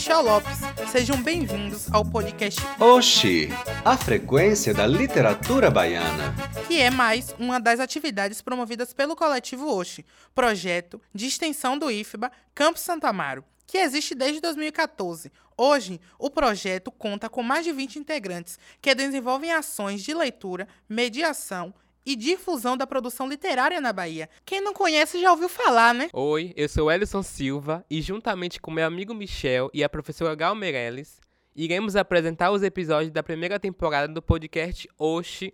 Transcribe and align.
Michel 0.00 0.22
Lopes. 0.22 0.58
Sejam 0.90 1.22
bem-vindos 1.22 1.92
ao 1.92 2.02
podcast 2.02 2.58
Oxi, 2.80 3.50
a 3.84 3.98
frequência 3.98 4.72
da 4.72 4.86
literatura 4.86 5.70
baiana. 5.70 6.34
Que 6.66 6.80
é 6.80 6.88
mais 6.88 7.34
uma 7.38 7.60
das 7.60 7.80
atividades 7.80 8.40
promovidas 8.40 8.94
pelo 8.94 9.14
coletivo 9.14 9.68
Oxi, 9.68 10.06
projeto 10.34 10.98
de 11.14 11.26
extensão 11.26 11.76
do 11.78 11.90
IFBA 11.90 12.32
Campus 12.54 12.80
Santo 12.80 13.06
Amaro, 13.06 13.44
que 13.66 13.76
existe 13.76 14.14
desde 14.14 14.40
2014. 14.40 15.30
Hoje, 15.54 16.00
o 16.18 16.30
projeto 16.30 16.90
conta 16.90 17.28
com 17.28 17.42
mais 17.42 17.66
de 17.66 17.70
20 17.70 17.98
integrantes 17.98 18.58
que 18.80 18.94
desenvolvem 18.94 19.52
ações 19.52 20.02
de 20.02 20.14
leitura, 20.14 20.66
mediação 20.88 21.74
e 22.04 22.16
difusão 22.16 22.76
da 22.76 22.86
produção 22.86 23.28
literária 23.28 23.80
na 23.80 23.92
Bahia. 23.92 24.28
Quem 24.44 24.60
não 24.60 24.72
conhece 24.72 25.20
já 25.20 25.30
ouviu 25.30 25.48
falar, 25.48 25.94
né? 25.94 26.08
Oi, 26.12 26.52
eu 26.56 26.68
sou 26.68 26.90
Ellison 26.90 27.22
Silva 27.22 27.84
e 27.90 28.00
juntamente 28.00 28.60
com 28.60 28.70
meu 28.70 28.86
amigo 28.86 29.14
Michel 29.14 29.70
e 29.72 29.84
a 29.84 29.88
professora 29.88 30.34
Gal 30.34 30.54
Meirelles, 30.54 31.20
iremos 31.54 31.96
apresentar 31.96 32.50
os 32.50 32.62
episódios 32.62 33.12
da 33.12 33.22
primeira 33.22 33.58
temporada 33.58 34.12
do 34.12 34.22
podcast 34.22 34.88
Oxi, 34.98 35.52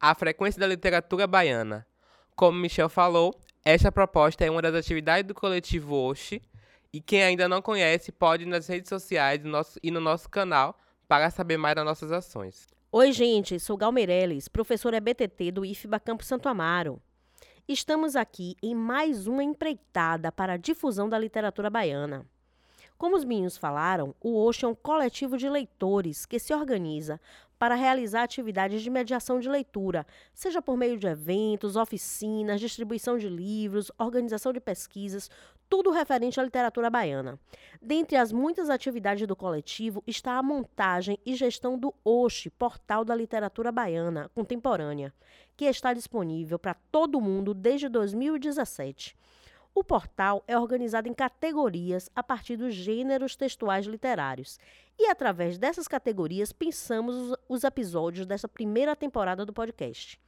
a 0.00 0.14
frequência 0.14 0.60
da 0.60 0.66
literatura 0.66 1.26
baiana. 1.26 1.86
Como 2.36 2.58
Michel 2.58 2.88
falou, 2.88 3.34
esta 3.64 3.90
proposta 3.90 4.44
é 4.44 4.50
uma 4.50 4.62
das 4.62 4.74
atividades 4.74 5.26
do 5.26 5.34
coletivo 5.34 5.94
Oxi 5.94 6.40
e 6.92 7.00
quem 7.00 7.22
ainda 7.22 7.48
não 7.48 7.60
conhece 7.60 8.12
pode 8.12 8.44
ir 8.44 8.46
nas 8.46 8.66
redes 8.66 8.88
sociais 8.88 9.42
e 9.82 9.90
no 9.90 10.00
nosso 10.00 10.28
canal 10.30 10.78
para 11.06 11.30
saber 11.30 11.56
mais 11.56 11.74
das 11.74 11.84
nossas 11.84 12.12
ações. 12.12 12.77
Oi, 12.90 13.12
gente, 13.12 13.60
sou 13.60 13.76
Gal 13.76 13.92
Meirelles, 13.92 14.48
professora 14.48 14.98
BTT 14.98 15.52
do 15.52 15.62
IFBA 15.62 16.00
Campo 16.00 16.24
Santo 16.24 16.48
Amaro. 16.48 16.98
Estamos 17.68 18.16
aqui 18.16 18.56
em 18.62 18.74
mais 18.74 19.26
uma 19.26 19.44
empreitada 19.44 20.32
para 20.32 20.54
a 20.54 20.56
difusão 20.56 21.06
da 21.06 21.18
literatura 21.18 21.68
baiana. 21.68 22.24
Como 22.96 23.14
os 23.14 23.26
meninos 23.26 23.58
falaram, 23.58 24.14
o 24.22 24.42
Oxo 24.42 24.64
é 24.64 24.68
um 24.70 24.74
coletivo 24.74 25.36
de 25.36 25.50
leitores 25.50 26.24
que 26.24 26.38
se 26.38 26.54
organiza 26.54 27.20
para 27.58 27.74
realizar 27.74 28.22
atividades 28.22 28.80
de 28.80 28.88
mediação 28.88 29.38
de 29.38 29.50
leitura, 29.50 30.06
seja 30.32 30.62
por 30.62 30.74
meio 30.74 30.96
de 30.96 31.06
eventos, 31.06 31.76
oficinas, 31.76 32.58
distribuição 32.58 33.18
de 33.18 33.28
livros, 33.28 33.92
organização 33.98 34.50
de 34.50 34.60
pesquisas, 34.60 35.30
tudo 35.68 35.90
referente 35.90 36.40
à 36.40 36.42
literatura 36.42 36.88
baiana. 36.88 37.38
Dentre 37.80 38.16
as 38.16 38.32
muitas 38.32 38.70
atividades 38.70 39.26
do 39.26 39.36
coletivo 39.36 40.02
está 40.06 40.32
a 40.32 40.42
montagem 40.42 41.18
e 41.24 41.34
gestão 41.34 41.78
do 41.78 41.94
OXE, 42.04 42.50
Portal 42.50 43.04
da 43.04 43.14
Literatura 43.14 43.70
Baiana 43.70 44.30
Contemporânea, 44.34 45.12
que 45.56 45.66
está 45.66 45.92
disponível 45.92 46.58
para 46.58 46.74
todo 46.74 47.20
mundo 47.20 47.52
desde 47.54 47.88
2017. 47.88 49.16
O 49.74 49.84
portal 49.84 50.42
é 50.48 50.58
organizado 50.58 51.08
em 51.08 51.14
categorias 51.14 52.10
a 52.14 52.22
partir 52.22 52.56
dos 52.56 52.74
gêneros 52.74 53.36
textuais 53.36 53.86
literários. 53.86 54.58
E 54.98 55.06
através 55.06 55.56
dessas 55.56 55.86
categorias 55.86 56.52
pensamos 56.52 57.14
os, 57.14 57.38
os 57.48 57.64
episódios 57.64 58.26
dessa 58.26 58.48
primeira 58.48 58.96
temporada 58.96 59.46
do 59.46 59.52
podcast. 59.52 60.20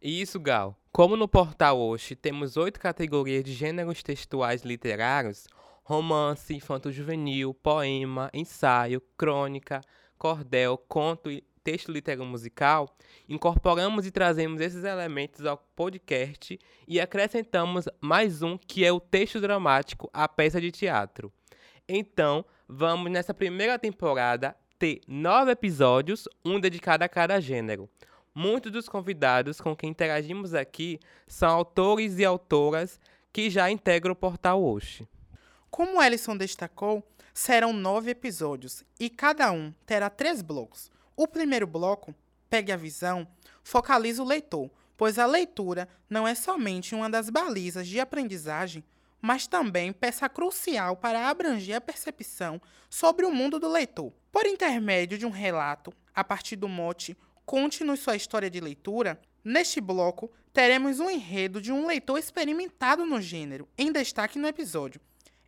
Isso, 0.00 0.40
Gal. 0.40 0.78
Como 0.96 1.14
no 1.14 1.28
portal 1.28 1.78
Oxi 1.78 2.16
temos 2.16 2.56
oito 2.56 2.80
categorias 2.80 3.44
de 3.44 3.52
gêneros 3.52 4.02
textuais 4.02 4.62
literários: 4.62 5.46
romance, 5.84 6.54
infanto-juvenil, 6.54 7.52
poema, 7.52 8.30
ensaio, 8.32 9.02
crônica, 9.14 9.82
cordel, 10.16 10.78
conto 10.88 11.30
e 11.30 11.44
texto 11.62 11.92
literário 11.92 12.24
musical, 12.24 12.88
incorporamos 13.28 14.06
e 14.06 14.10
trazemos 14.10 14.58
esses 14.62 14.84
elementos 14.84 15.44
ao 15.44 15.58
podcast 15.58 16.58
e 16.88 16.98
acrescentamos 16.98 17.84
mais 18.00 18.40
um 18.40 18.56
que 18.56 18.82
é 18.82 18.90
o 18.90 18.98
texto 18.98 19.38
dramático, 19.38 20.08
a 20.14 20.26
peça 20.26 20.58
de 20.62 20.70
teatro. 20.70 21.30
Então, 21.86 22.42
vamos 22.66 23.12
nessa 23.12 23.34
primeira 23.34 23.78
temporada 23.78 24.56
ter 24.78 25.02
nove 25.06 25.50
episódios, 25.50 26.26
um 26.42 26.58
dedicado 26.58 27.04
a 27.04 27.08
cada 27.08 27.38
gênero. 27.38 27.86
Muitos 28.38 28.70
dos 28.70 28.86
convidados 28.86 29.62
com 29.62 29.74
quem 29.74 29.88
interagimos 29.88 30.52
aqui 30.52 31.00
são 31.26 31.48
autores 31.48 32.18
e 32.18 32.24
autoras 32.26 33.00
que 33.32 33.48
já 33.48 33.70
integram 33.70 34.12
o 34.12 34.14
portal 34.14 34.62
Oxi. 34.62 35.08
Como 35.70 36.02
Ellison 36.02 36.36
destacou, 36.36 37.02
serão 37.32 37.72
nove 37.72 38.10
episódios 38.10 38.84
e 39.00 39.08
cada 39.08 39.50
um 39.50 39.72
terá 39.86 40.10
três 40.10 40.42
blocos. 40.42 40.90
O 41.16 41.26
primeiro 41.26 41.66
bloco, 41.66 42.14
Pegue 42.50 42.72
a 42.72 42.76
Visão, 42.76 43.26
focaliza 43.64 44.22
o 44.22 44.26
leitor, 44.26 44.70
pois 44.98 45.18
a 45.18 45.24
leitura 45.24 45.88
não 46.06 46.28
é 46.28 46.34
somente 46.34 46.94
uma 46.94 47.08
das 47.08 47.30
balizas 47.30 47.88
de 47.88 47.98
aprendizagem, 47.98 48.84
mas 49.18 49.46
também 49.46 49.94
peça 49.94 50.28
crucial 50.28 50.94
para 50.94 51.30
abranger 51.30 51.76
a 51.76 51.80
percepção 51.80 52.60
sobre 52.90 53.24
o 53.24 53.32
mundo 53.32 53.58
do 53.58 53.66
leitor. 53.66 54.12
Por 54.30 54.44
intermédio 54.44 55.16
de 55.16 55.24
um 55.24 55.30
relato, 55.30 55.90
a 56.14 56.22
partir 56.22 56.56
do 56.56 56.68
mote 56.68 57.16
Conte-nos 57.46 58.00
sua 58.00 58.16
história 58.16 58.50
de 58.50 58.60
leitura. 58.60 59.20
Neste 59.44 59.80
bloco, 59.80 60.30
teremos 60.52 60.98
um 60.98 61.08
enredo 61.08 61.62
de 61.62 61.70
um 61.72 61.86
leitor 61.86 62.18
experimentado 62.18 63.06
no 63.06 63.20
gênero, 63.20 63.68
em 63.78 63.92
destaque 63.92 64.36
no 64.36 64.48
episódio. 64.48 65.00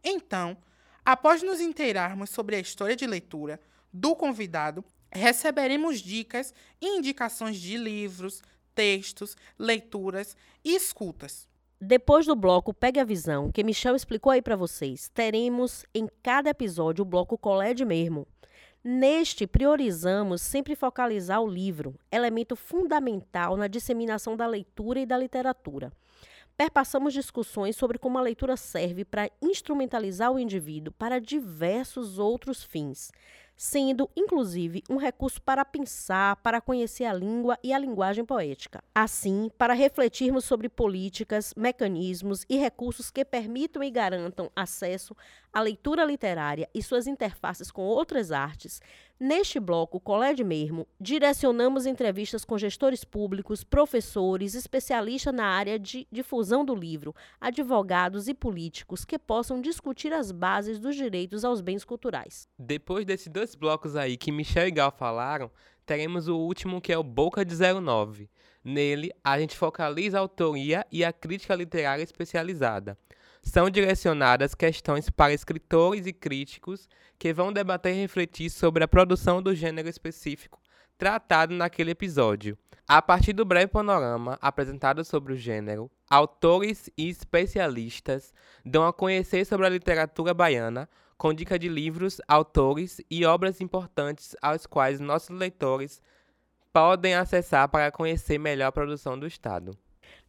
Então, 0.04 0.56
após 1.04 1.42
nos 1.42 1.60
inteirarmos 1.60 2.30
sobre 2.30 2.54
a 2.54 2.60
história 2.60 2.94
de 2.94 3.04
leitura 3.04 3.60
do 3.92 4.14
convidado, 4.14 4.84
receberemos 5.10 6.00
dicas 6.00 6.54
e 6.80 6.86
indicações 6.86 7.58
de 7.58 7.76
livros, 7.76 8.42
textos, 8.74 9.36
leituras 9.58 10.36
e 10.64 10.76
escutas. 10.76 11.48
Depois 11.80 12.26
do 12.26 12.36
bloco 12.36 12.72
Pegue 12.72 13.00
a 13.00 13.04
Visão, 13.04 13.50
que 13.50 13.64
Michel 13.64 13.96
explicou 13.96 14.30
aí 14.30 14.42
para 14.42 14.56
vocês, 14.56 15.08
teremos 15.14 15.84
em 15.94 16.08
cada 16.22 16.50
episódio 16.50 17.02
o 17.02 17.04
bloco 17.04 17.36
Colede 17.36 17.84
mesmo, 17.84 18.26
Neste, 18.90 19.46
priorizamos 19.46 20.40
sempre 20.40 20.74
focalizar 20.74 21.42
o 21.42 21.46
livro, 21.46 21.94
elemento 22.10 22.56
fundamental 22.56 23.54
na 23.54 23.66
disseminação 23.66 24.34
da 24.34 24.46
leitura 24.46 24.98
e 24.98 25.04
da 25.04 25.18
literatura. 25.18 25.92
Perpassamos 26.56 27.12
discussões 27.12 27.76
sobre 27.76 27.98
como 27.98 28.16
a 28.16 28.22
leitura 28.22 28.56
serve 28.56 29.04
para 29.04 29.30
instrumentalizar 29.42 30.32
o 30.32 30.38
indivíduo 30.38 30.90
para 30.94 31.20
diversos 31.20 32.18
outros 32.18 32.64
fins, 32.64 33.12
sendo, 33.54 34.08
inclusive, 34.16 34.82
um 34.88 34.96
recurso 34.96 35.42
para 35.42 35.66
pensar, 35.66 36.36
para 36.36 36.60
conhecer 36.60 37.04
a 37.04 37.12
língua 37.12 37.58
e 37.62 37.74
a 37.74 37.78
linguagem 37.78 38.24
poética. 38.24 38.82
Assim, 38.94 39.50
para 39.58 39.74
refletirmos 39.74 40.46
sobre 40.46 40.68
políticas, 40.68 41.52
mecanismos 41.54 42.46
e 42.48 42.56
recursos 42.56 43.10
que 43.10 43.24
permitam 43.24 43.82
e 43.82 43.90
garantam 43.90 44.50
acesso 44.56 45.14
à 45.58 45.60
leitura 45.60 46.04
literária 46.04 46.68
e 46.72 46.80
suas 46.82 47.06
interfaces 47.06 47.70
com 47.70 47.82
outras 47.82 48.30
artes, 48.30 48.80
Neste 49.20 49.58
bloco, 49.58 49.98
Colégio 49.98 50.46
Mesmo, 50.46 50.86
direcionamos 51.00 51.86
entrevistas 51.86 52.44
com 52.44 52.56
gestores 52.56 53.02
públicos, 53.02 53.64
professores, 53.64 54.54
especialistas 54.54 55.34
na 55.34 55.44
área 55.44 55.76
de 55.76 56.06
difusão 56.12 56.64
do 56.64 56.72
livro, 56.72 57.12
advogados 57.40 58.28
e 58.28 58.34
políticos 58.34 59.04
que 59.04 59.18
possam 59.18 59.60
discutir 59.60 60.12
as 60.12 60.30
bases 60.30 60.78
dos 60.78 60.94
direitos 60.94 61.44
aos 61.44 61.60
bens 61.60 61.84
culturais. 61.84 62.48
Depois 62.56 63.04
desses 63.04 63.26
dois 63.26 63.56
blocos 63.56 63.96
aí 63.96 64.16
que 64.16 64.30
Michel 64.30 64.68
e 64.68 64.70
Gal 64.70 64.94
falaram, 64.96 65.50
teremos 65.84 66.28
o 66.28 66.36
último 66.36 66.80
que 66.80 66.92
é 66.92 66.96
o 66.96 67.02
Boca 67.02 67.44
de 67.44 67.56
09. 67.56 68.30
Nele, 68.62 69.10
a 69.24 69.36
gente 69.40 69.56
focaliza 69.56 70.16
a 70.16 70.20
autoria 70.20 70.86
e 70.92 71.04
a 71.04 71.12
crítica 71.12 71.56
literária 71.56 72.04
especializada 72.04 72.96
são 73.48 73.68
direcionadas 73.68 74.54
questões 74.54 75.10
para 75.10 75.32
escritores 75.32 76.06
e 76.06 76.12
críticos 76.12 76.88
que 77.18 77.32
vão 77.32 77.52
debater 77.52 77.94
e 77.94 78.00
refletir 78.00 78.50
sobre 78.50 78.84
a 78.84 78.88
produção 78.88 79.42
do 79.42 79.54
gênero 79.54 79.88
específico 79.88 80.60
tratado 80.98 81.54
naquele 81.54 81.92
episódio. 81.92 82.58
A 82.86 83.00
partir 83.00 83.32
do 83.32 83.44
breve 83.44 83.68
panorama 83.68 84.38
apresentado 84.42 85.04
sobre 85.04 85.32
o 85.32 85.36
gênero, 85.36 85.90
autores 86.10 86.90
e 86.96 87.08
especialistas 87.08 88.34
dão 88.64 88.86
a 88.86 88.92
conhecer 88.92 89.44
sobre 89.44 89.66
a 89.66 89.70
literatura 89.70 90.34
baiana, 90.34 90.88
com 91.16 91.32
dica 91.32 91.58
de 91.58 91.68
livros, 91.68 92.20
autores 92.26 93.00
e 93.10 93.24
obras 93.24 93.60
importantes 93.60 94.34
aos 94.42 94.66
quais 94.66 94.98
nossos 94.98 95.36
leitores 95.36 96.02
podem 96.72 97.14
acessar 97.14 97.68
para 97.68 97.92
conhecer 97.92 98.38
melhor 98.38 98.68
a 98.68 98.72
produção 98.72 99.18
do 99.18 99.26
Estado. 99.26 99.76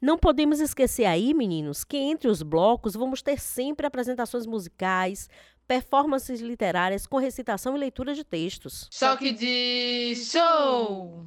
Não 0.02 0.18
podemos 0.18 0.62
esquecer 0.62 1.06
aí, 1.06 1.34
meninos, 1.34 1.84
que 1.84 1.98
entre 1.98 2.30
os 2.30 2.42
blocos 2.42 2.94
vamos 2.94 3.22
ter 3.22 3.40
sempre 3.40 3.86
apresentações 3.86 4.46
musicais, 4.46 5.30
performances 5.68 6.40
literárias 6.40 7.06
com 7.06 7.18
recitação 7.18 7.76
e 7.76 7.80
leitura 7.80 8.14
de 8.16 8.24
textos. 8.24 8.88
Choque 8.92 9.32
de 9.32 10.16
show! 10.16 11.26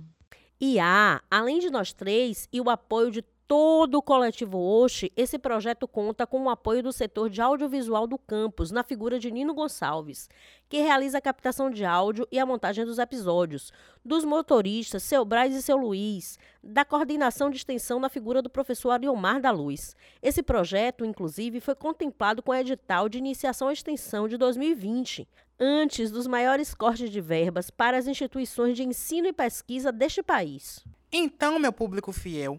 E 0.58 0.78
há, 0.80 1.20
além 1.30 1.58
de 1.58 1.70
nós 1.70 1.92
três 1.92 2.48
e 2.52 2.60
o 2.60 2.70
apoio 2.70 3.10
de 3.10 3.22
todo 3.52 3.98
o 3.98 4.02
coletivo 4.02 4.58
Oxe, 4.58 5.12
esse 5.14 5.38
projeto 5.38 5.86
conta 5.86 6.26
com 6.26 6.42
o 6.44 6.48
apoio 6.48 6.82
do 6.82 6.90
setor 6.90 7.28
de 7.28 7.42
audiovisual 7.42 8.06
do 8.06 8.16
campus, 8.16 8.70
na 8.70 8.82
figura 8.82 9.18
de 9.18 9.30
Nino 9.30 9.52
Gonçalves, 9.52 10.30
que 10.70 10.78
realiza 10.78 11.18
a 11.18 11.20
captação 11.20 11.70
de 11.70 11.84
áudio 11.84 12.26
e 12.32 12.38
a 12.38 12.46
montagem 12.46 12.82
dos 12.86 12.98
episódios, 12.98 13.70
dos 14.02 14.24
motoristas 14.24 15.02
Seu 15.02 15.22
Braz 15.22 15.54
e 15.54 15.60
Seu 15.60 15.76
Luiz, 15.76 16.38
da 16.64 16.82
coordenação 16.82 17.50
de 17.50 17.58
extensão 17.58 18.00
na 18.00 18.08
figura 18.08 18.40
do 18.40 18.48
professor 18.48 18.92
Ariomar 18.92 19.38
da 19.38 19.50
Luz. 19.50 19.94
Esse 20.22 20.42
projeto, 20.42 21.04
inclusive, 21.04 21.60
foi 21.60 21.74
contemplado 21.74 22.42
com 22.42 22.52
o 22.52 22.54
edital 22.54 23.06
de 23.06 23.18
iniciação 23.18 23.68
à 23.68 23.74
extensão 23.74 24.28
de 24.28 24.38
2020, 24.38 25.28
antes 25.60 26.10
dos 26.10 26.26
maiores 26.26 26.74
cortes 26.74 27.10
de 27.10 27.20
verbas 27.20 27.68
para 27.68 27.98
as 27.98 28.06
instituições 28.06 28.78
de 28.78 28.82
ensino 28.82 29.28
e 29.28 29.32
pesquisa 29.34 29.92
deste 29.92 30.22
país. 30.22 30.82
Então, 31.12 31.58
meu 31.58 31.70
público 31.74 32.12
fiel, 32.12 32.58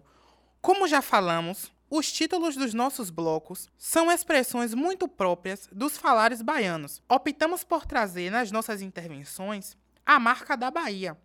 como 0.64 0.88
já 0.88 1.02
falamos, 1.02 1.70
os 1.90 2.10
títulos 2.10 2.56
dos 2.56 2.72
nossos 2.72 3.10
blocos 3.10 3.68
são 3.76 4.10
expressões 4.10 4.72
muito 4.72 5.06
próprias 5.06 5.68
dos 5.70 5.98
falares 5.98 6.40
baianos. 6.40 7.02
Optamos 7.06 7.62
por 7.62 7.84
trazer 7.84 8.30
nas 8.30 8.50
nossas 8.50 8.80
intervenções 8.80 9.76
a 10.06 10.18
marca 10.18 10.56
da 10.56 10.70
Bahia, 10.70 11.18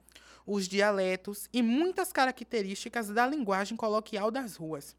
os 0.46 0.68
dialetos 0.68 1.48
e 1.54 1.62
muitas 1.62 2.12
características 2.12 3.08
da 3.08 3.26
linguagem 3.26 3.78
coloquial 3.78 4.30
das 4.30 4.58
ruas, 4.58 4.94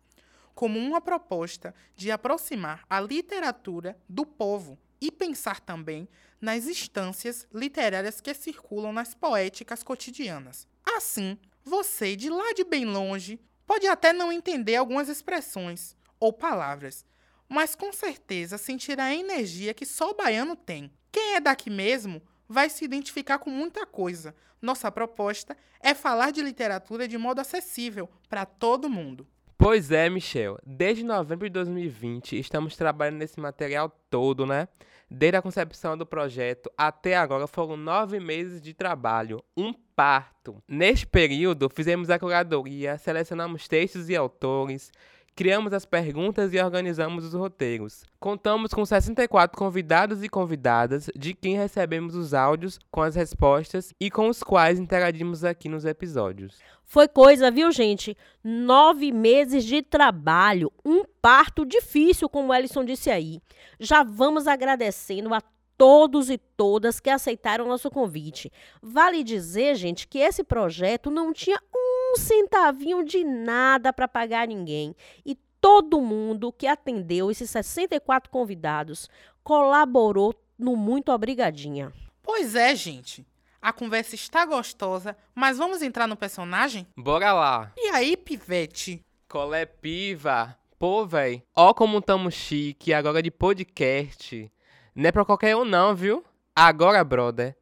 como 0.55 0.79
uma 0.79 1.03
proposta 1.03 1.75
de 1.95 2.11
aproximar 2.11 2.83
a 2.89 2.99
literatura 2.99 3.95
do 4.09 4.25
povo 4.25 4.79
e 5.03 5.13
pensar 5.13 5.61
também 5.61 6.09
nas 6.41 6.67
instâncias 6.67 7.47
literárias 7.53 8.23
que 8.23 8.33
circulam 8.33 8.91
nas 8.91 9.13
poéticas 9.13 9.83
cotidianas. 9.83 10.67
Assim, 10.97 11.37
você, 11.63 12.17
de 12.17 12.31
lá 12.31 12.55
de 12.55 12.65
bem 12.65 12.87
longe, 12.87 13.39
pode 13.71 13.87
até 13.87 14.13
não 14.13 14.33
entender 14.33 14.75
algumas 14.75 15.09
expressões 15.09 15.97
ou 16.19 16.33
palavras, 16.33 17.07
mas 17.49 17.77
com 17.77 17.93
certeza 17.93 18.59
sentirá 18.59 19.05
a 19.05 19.15
energia 19.15 19.73
que 19.73 19.87
só 19.87 20.11
o 20.11 20.15
baiano 20.17 20.57
tem. 20.57 20.91
Quem 21.13 21.37
é 21.37 21.41
daqui 21.41 21.71
mesmo 21.71 22.21
vai 22.49 22.69
se 22.69 22.85
identificar 22.85 23.39
com 23.39 23.49
muita 23.49 23.87
coisa. 23.87 24.35
Nossa 24.61 24.91
proposta 24.91 25.57
é 25.81 25.95
falar 25.95 26.33
de 26.33 26.43
literatura 26.43 27.07
de 27.07 27.17
modo 27.17 27.41
acessível 27.41 28.11
para 28.29 28.45
todo 28.45 28.91
mundo. 28.91 29.25
Pois 29.57 29.93
é, 29.93 30.11
Michel. 30.11 30.59
Desde 30.67 31.05
novembro 31.05 31.49
de 31.49 31.53
2020 31.53 32.41
estamos 32.41 32.75
trabalhando 32.75 33.19
nesse 33.19 33.39
material 33.39 33.89
todo, 34.11 34.47
né? 34.47 34.67
Desde 35.09 35.37
a 35.37 35.43
concepção 35.43 35.97
do 35.97 36.05
projeto 36.05 36.69
até 36.77 37.17
agora 37.17 37.47
foram 37.47 37.77
nove 37.77 38.19
meses 38.19 38.61
de 38.61 38.75
trabalho, 38.75 39.41
um 39.57 39.73
parto. 40.01 40.63
Neste 40.67 41.07
período, 41.07 41.69
fizemos 41.69 42.09
a 42.09 42.19
curadoria, 42.19 42.97
selecionamos 42.97 43.69
textos 43.69 44.09
e 44.09 44.17
autores, 44.17 44.91
criamos 45.37 45.75
as 45.75 45.85
perguntas 45.85 46.55
e 46.55 46.59
organizamos 46.59 47.23
os 47.23 47.35
roteiros. 47.35 48.07
Contamos 48.19 48.73
com 48.73 48.83
64 48.83 49.59
convidados 49.59 50.23
e 50.25 50.29
convidadas, 50.31 51.11
de 51.15 51.35
quem 51.35 51.55
recebemos 51.55 52.15
os 52.15 52.33
áudios 52.33 52.79
com 52.91 53.03
as 53.03 53.15
respostas 53.15 53.93
e 54.01 54.11
com 54.11 54.31
os 54.31 54.43
quais 54.43 54.79
interagimos 54.79 55.45
aqui 55.45 55.69
nos 55.69 55.85
episódios. 55.85 56.59
Foi 56.83 57.07
coisa, 57.07 57.51
viu, 57.51 57.71
gente? 57.71 58.17
Nove 58.43 59.13
meses 59.13 59.67
de 59.67 59.83
trabalho, 59.83 60.73
um 60.83 61.05
parto 61.21 61.67
difícil, 61.67 62.27
como 62.27 62.53
o 62.53 62.55
Ellison 62.55 62.87
disse 62.87 63.11
aí. 63.11 63.39
Já 63.79 64.03
vamos 64.03 64.47
agradecendo 64.47 65.35
a 65.35 65.43
todos 65.81 66.29
e 66.29 66.37
todas 66.37 67.01
que 67.01 67.09
aceitaram 67.09 67.67
nosso 67.67 67.91
convite. 67.91 68.53
Vale 68.83 69.25
dizer, 69.25 69.77
gente, 69.77 70.07
que 70.07 70.19
esse 70.19 70.45
projeto 70.45 71.11
não 71.11 71.33
tinha 71.33 71.59
um 71.75 72.19
centavinho 72.19 73.03
de 73.03 73.25
nada 73.25 73.91
para 73.91 74.07
pagar 74.07 74.47
ninguém. 74.47 74.95
E 75.25 75.35
todo 75.59 76.03
mundo 76.03 76.53
que 76.53 76.67
atendeu 76.67 77.31
esses 77.31 77.49
64 77.49 78.31
convidados 78.31 79.09
colaborou 79.43 80.35
no 80.59 80.77
Muito 80.77 81.11
Obrigadinha. 81.13 81.91
Pois 82.23 82.55
é, 82.55 82.77
gente. 82.77 83.27
A 83.63 83.73
conversa 83.73 84.15
está 84.15 84.45
gostosa, 84.45 85.17
mas 85.35 85.57
vamos 85.57 85.81
entrar 85.81 86.07
no 86.07 86.15
personagem? 86.15 86.87
Bora 86.95 87.33
lá. 87.33 87.73
E 87.75 87.89
aí, 87.89 88.19
pivete? 88.19 89.03
Colé 89.27 89.65
piva. 89.65 90.55
Pô, 90.79 91.07
véi. 91.07 91.43
Ó 91.57 91.73
como 91.73 92.03
tamo 92.03 92.31
chique, 92.31 92.93
agora 92.93 93.23
de 93.23 93.31
podcast. 93.31 94.51
Não 94.95 95.09
é 95.09 95.13
pra 95.13 95.25
qualquer 95.25 95.57
um 95.57 95.65
não, 95.65 95.95
viu? 95.95 96.25
Agora, 96.55 97.03
brother, 97.05 97.57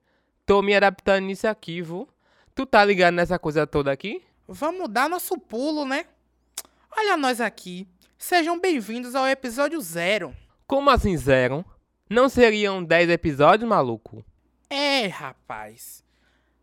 tô 0.46 0.62
me 0.62 0.74
adaptando 0.74 1.24
nisso 1.26 1.46
aqui, 1.46 1.82
viu? 1.82 2.08
Tu 2.54 2.64
tá 2.64 2.84
ligado 2.84 3.14
nessa 3.14 3.38
coisa 3.38 3.66
toda 3.66 3.92
aqui? 3.92 4.22
Vamos 4.46 4.88
dar 4.88 5.08
nosso 5.08 5.36
pulo, 5.38 5.84
né? 5.84 6.06
Olha 6.90 7.16
nós 7.16 7.40
aqui. 7.40 7.86
Sejam 8.16 8.58
bem-vindos 8.58 9.14
ao 9.14 9.26
episódio 9.26 9.80
zero. 9.80 10.34
Como 10.66 10.90
assim 10.90 11.16
zero? 11.16 11.64
Não 12.10 12.28
seriam 12.28 12.82
10 12.82 13.10
episódios, 13.10 13.68
maluco? 13.68 14.24
É, 14.70 15.06
rapaz. 15.06 16.02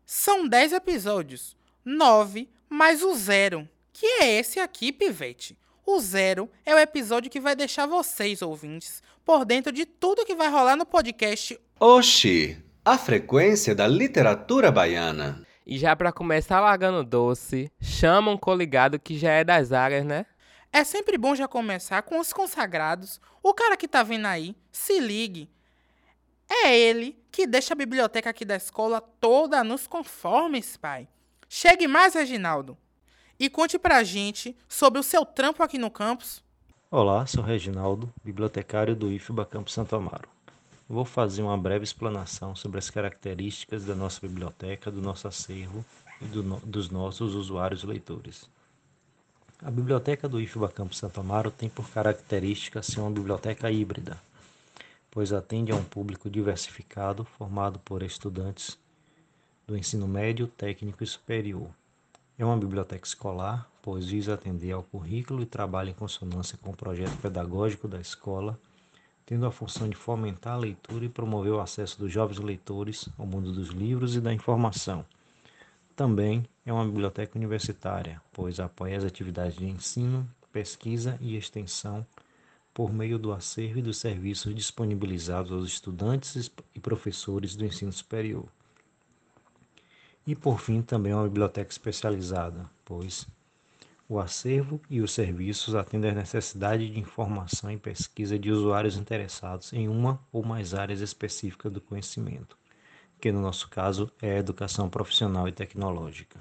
São 0.04 0.46
10 0.48 0.72
episódios. 0.72 1.56
9 1.84 2.48
mais 2.68 3.02
o 3.02 3.14
zero. 3.14 3.68
Que 3.92 4.06
é 4.20 4.38
esse 4.38 4.58
aqui, 4.58 4.92
pivete. 4.92 5.56
O 5.88 6.00
zero 6.00 6.50
é 6.64 6.74
o 6.74 6.78
episódio 6.80 7.30
que 7.30 7.38
vai 7.38 7.54
deixar 7.54 7.86
vocês, 7.86 8.42
ouvintes, 8.42 9.00
por 9.24 9.44
dentro 9.44 9.70
de 9.70 9.86
tudo 9.86 10.26
que 10.26 10.34
vai 10.34 10.50
rolar 10.50 10.74
no 10.74 10.84
podcast. 10.84 11.56
Oxi, 11.78 12.60
a 12.84 12.98
frequência 12.98 13.72
da 13.72 13.86
literatura 13.86 14.72
baiana. 14.72 15.46
E 15.64 15.78
já 15.78 15.94
pra 15.94 16.10
começar 16.10 16.58
largando 16.58 17.04
doce, 17.04 17.70
chama 17.80 18.32
um 18.32 18.36
coligado 18.36 18.98
que 18.98 19.16
já 19.16 19.30
é 19.30 19.44
das 19.44 19.70
áreas, 19.70 20.04
né? 20.04 20.26
É 20.72 20.82
sempre 20.82 21.16
bom 21.16 21.36
já 21.36 21.46
começar 21.46 22.02
com 22.02 22.18
os 22.18 22.32
consagrados. 22.32 23.20
O 23.40 23.54
cara 23.54 23.76
que 23.76 23.86
tá 23.86 24.02
vindo 24.02 24.26
aí, 24.26 24.56
se 24.72 24.98
ligue. 24.98 25.48
É 26.50 26.76
ele 26.76 27.16
que 27.30 27.46
deixa 27.46 27.74
a 27.74 27.76
biblioteca 27.76 28.30
aqui 28.30 28.44
da 28.44 28.56
escola 28.56 29.00
toda 29.00 29.62
nos 29.62 29.86
conformes, 29.86 30.76
pai. 30.76 31.06
Chegue 31.48 31.86
mais, 31.86 32.14
Reginaldo. 32.14 32.76
E 33.38 33.50
conte 33.50 33.78
pra 33.78 34.02
gente 34.02 34.56
sobre 34.66 34.98
o 34.98 35.02
seu 35.02 35.26
trampo 35.26 35.62
aqui 35.62 35.76
no 35.76 35.90
campus. 35.90 36.42
Olá, 36.90 37.26
sou 37.26 37.44
Reginaldo, 37.44 38.10
bibliotecário 38.24 38.96
do 38.96 39.12
IFBA 39.12 39.44
Campo 39.44 39.70
Santo 39.70 39.94
Amaro. 39.94 40.26
Vou 40.88 41.04
fazer 41.04 41.42
uma 41.42 41.58
breve 41.58 41.84
explanação 41.84 42.56
sobre 42.56 42.78
as 42.78 42.88
características 42.88 43.84
da 43.84 43.94
nossa 43.94 44.26
biblioteca, 44.26 44.90
do 44.90 45.02
nosso 45.02 45.28
acervo 45.28 45.84
e 46.22 46.24
do 46.24 46.42
no 46.42 46.58
dos 46.60 46.88
nossos 46.88 47.34
usuários 47.34 47.84
leitores. 47.84 48.48
A 49.62 49.70
biblioteca 49.70 50.26
do 50.26 50.40
IFBA 50.40 50.70
Campo 50.70 50.94
Santo 50.94 51.20
Amaro 51.20 51.50
tem 51.50 51.68
por 51.68 51.90
característica 51.90 52.82
ser 52.82 53.00
uma 53.00 53.10
biblioteca 53.10 53.70
híbrida, 53.70 54.18
pois 55.10 55.30
atende 55.30 55.72
a 55.72 55.76
um 55.76 55.84
público 55.84 56.30
diversificado 56.30 57.22
formado 57.36 57.78
por 57.80 58.02
estudantes 58.02 58.78
do 59.66 59.76
ensino 59.76 60.08
médio, 60.08 60.46
técnico 60.46 61.04
e 61.04 61.06
superior 61.06 61.68
é 62.38 62.44
uma 62.44 62.56
biblioteca 62.56 63.06
escolar, 63.06 63.68
pois 63.80 64.06
visa 64.06 64.34
atender 64.34 64.72
ao 64.72 64.82
currículo 64.82 65.42
e 65.42 65.46
trabalha 65.46 65.90
em 65.90 65.94
consonância 65.94 66.58
com 66.60 66.70
o 66.70 66.76
projeto 66.76 67.16
pedagógico 67.22 67.88
da 67.88 68.00
escola, 68.00 68.58
tendo 69.24 69.46
a 69.46 69.50
função 69.50 69.88
de 69.88 69.96
fomentar 69.96 70.54
a 70.54 70.58
leitura 70.58 71.04
e 71.04 71.08
promover 71.08 71.52
o 71.52 71.60
acesso 71.60 71.98
dos 71.98 72.12
jovens 72.12 72.38
leitores 72.38 73.08
ao 73.18 73.26
mundo 73.26 73.52
dos 73.52 73.68
livros 73.68 74.14
e 74.14 74.20
da 74.20 74.32
informação. 74.32 75.04
Também 75.96 76.44
é 76.64 76.72
uma 76.72 76.84
biblioteca 76.84 77.38
universitária, 77.38 78.20
pois 78.32 78.60
apoia 78.60 78.98
as 78.98 79.04
atividades 79.04 79.56
de 79.56 79.66
ensino, 79.66 80.28
pesquisa 80.52 81.18
e 81.20 81.36
extensão 81.36 82.06
por 82.74 82.92
meio 82.92 83.18
do 83.18 83.32
acervo 83.32 83.78
e 83.78 83.82
dos 83.82 83.96
serviços 83.96 84.54
disponibilizados 84.54 85.50
aos 85.50 85.66
estudantes 85.66 86.50
e 86.74 86.78
professores 86.80 87.56
do 87.56 87.64
ensino 87.64 87.90
superior. 87.90 88.46
E 90.26 90.34
por 90.34 90.60
fim, 90.60 90.82
também 90.82 91.14
uma 91.14 91.24
biblioteca 91.24 91.70
especializada, 91.70 92.68
pois 92.84 93.26
o 94.08 94.20
acervo 94.20 94.80
e 94.88 95.00
os 95.00 95.12
serviços 95.12 95.74
atendem 95.74 96.10
às 96.10 96.16
necessidades 96.16 96.92
de 96.92 96.98
informação 96.98 97.70
e 97.70 97.76
pesquisa 97.76 98.38
de 98.38 98.50
usuários 98.50 98.96
interessados 98.96 99.72
em 99.72 99.88
uma 99.88 100.20
ou 100.32 100.44
mais 100.44 100.74
áreas 100.74 101.00
específicas 101.00 101.72
do 101.72 101.80
conhecimento, 101.80 102.56
que 103.20 103.32
no 103.32 103.40
nosso 103.40 103.68
caso 103.68 104.10
é 104.22 104.32
a 104.32 104.38
educação 104.38 104.88
profissional 104.88 105.48
e 105.48 105.52
tecnológica. 105.52 106.38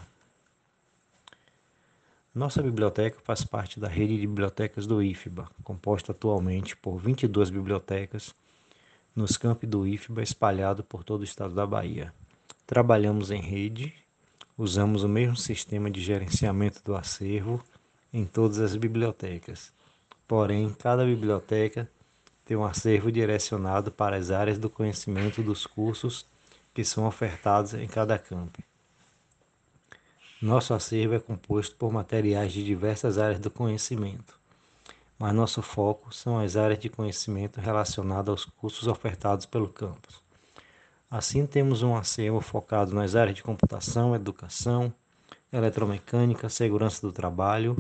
Nossa 2.34 2.62
biblioteca 2.62 3.20
faz 3.24 3.44
parte 3.44 3.80
da 3.80 3.88
rede 3.88 4.20
de 4.20 4.28
bibliotecas 4.28 4.86
do 4.86 5.02
IFBA, 5.02 5.50
composta 5.64 6.12
atualmente 6.12 6.76
por 6.76 6.98
22 6.98 7.50
bibliotecas 7.50 8.36
nos 9.16 9.38
campi 9.38 9.66
do 9.66 9.88
IFBA 9.88 10.22
espalhado 10.22 10.84
por 10.84 11.04
todo 11.04 11.22
o 11.22 11.24
estado 11.24 11.56
da 11.56 11.66
Bahia. 11.66 12.14
Trabalhamos 12.68 13.30
em 13.30 13.40
rede, 13.40 13.94
usamos 14.58 15.04
o 15.04 15.08
mesmo 15.08 15.38
sistema 15.38 15.88
de 15.88 16.02
gerenciamento 16.02 16.82
do 16.84 16.96
acervo 16.96 17.64
em 18.12 18.26
todas 18.26 18.58
as 18.58 18.76
bibliotecas. 18.76 19.72
Porém, 20.28 20.74
cada 20.74 21.06
biblioteca 21.06 21.88
tem 22.44 22.58
um 22.58 22.66
acervo 22.66 23.12
direcionado 23.12 23.92
para 23.92 24.16
as 24.18 24.32
áreas 24.32 24.58
do 24.58 24.68
conhecimento 24.68 25.44
dos 25.44 25.68
cursos 25.68 26.26
que 26.74 26.84
são 26.84 27.06
ofertados 27.06 27.76
em 27.76 27.88
cada 27.88 28.18
campo. 28.18 28.64
Nosso 30.42 30.74
acervo 30.74 31.14
é 31.14 31.20
composto 31.20 31.76
por 31.76 31.94
materiais 31.94 32.52
de 32.52 32.64
diversas 32.64 33.20
áreas 33.20 33.40
do 33.40 33.52
conhecimento, 33.52 34.40
mas 35.20 35.36
nosso 35.36 35.62
foco 35.62 36.12
são 36.12 36.40
as 36.40 36.56
áreas 36.56 36.80
de 36.80 36.90
conhecimento 36.90 37.62
relacionadas 37.62 38.30
aos 38.30 38.46
cursos 38.46 38.88
ofertados 38.88 39.46
pelo 39.46 39.70
campus. 39.70 40.25
Assim, 41.18 41.46
temos 41.46 41.82
um 41.82 41.96
acervo 41.96 42.42
focado 42.42 42.94
nas 42.94 43.16
áreas 43.16 43.38
de 43.38 43.42
computação, 43.42 44.14
educação, 44.14 44.94
eletromecânica, 45.50 46.50
segurança 46.50 47.00
do 47.02 47.14
trabalho 47.14 47.78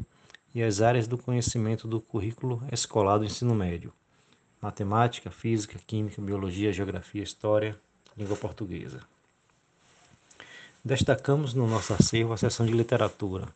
e 0.54 0.64
as 0.64 0.80
áreas 0.80 1.06
do 1.06 1.18
conhecimento 1.18 1.86
do 1.86 2.00
currículo 2.00 2.64
escolar 2.72 3.18
do 3.18 3.26
ensino 3.26 3.54
médio: 3.54 3.92
matemática, 4.62 5.30
física, 5.30 5.78
química, 5.86 6.22
biologia, 6.22 6.72
geografia, 6.72 7.22
história, 7.22 7.78
língua 8.18 8.38
portuguesa. 8.38 9.02
Destacamos 10.82 11.54
no 11.54 11.68
nosso 11.68 11.94
acervo 11.94 12.32
a 12.32 12.38
seção 12.38 12.66
de 12.66 12.72
literatura. 12.72 13.50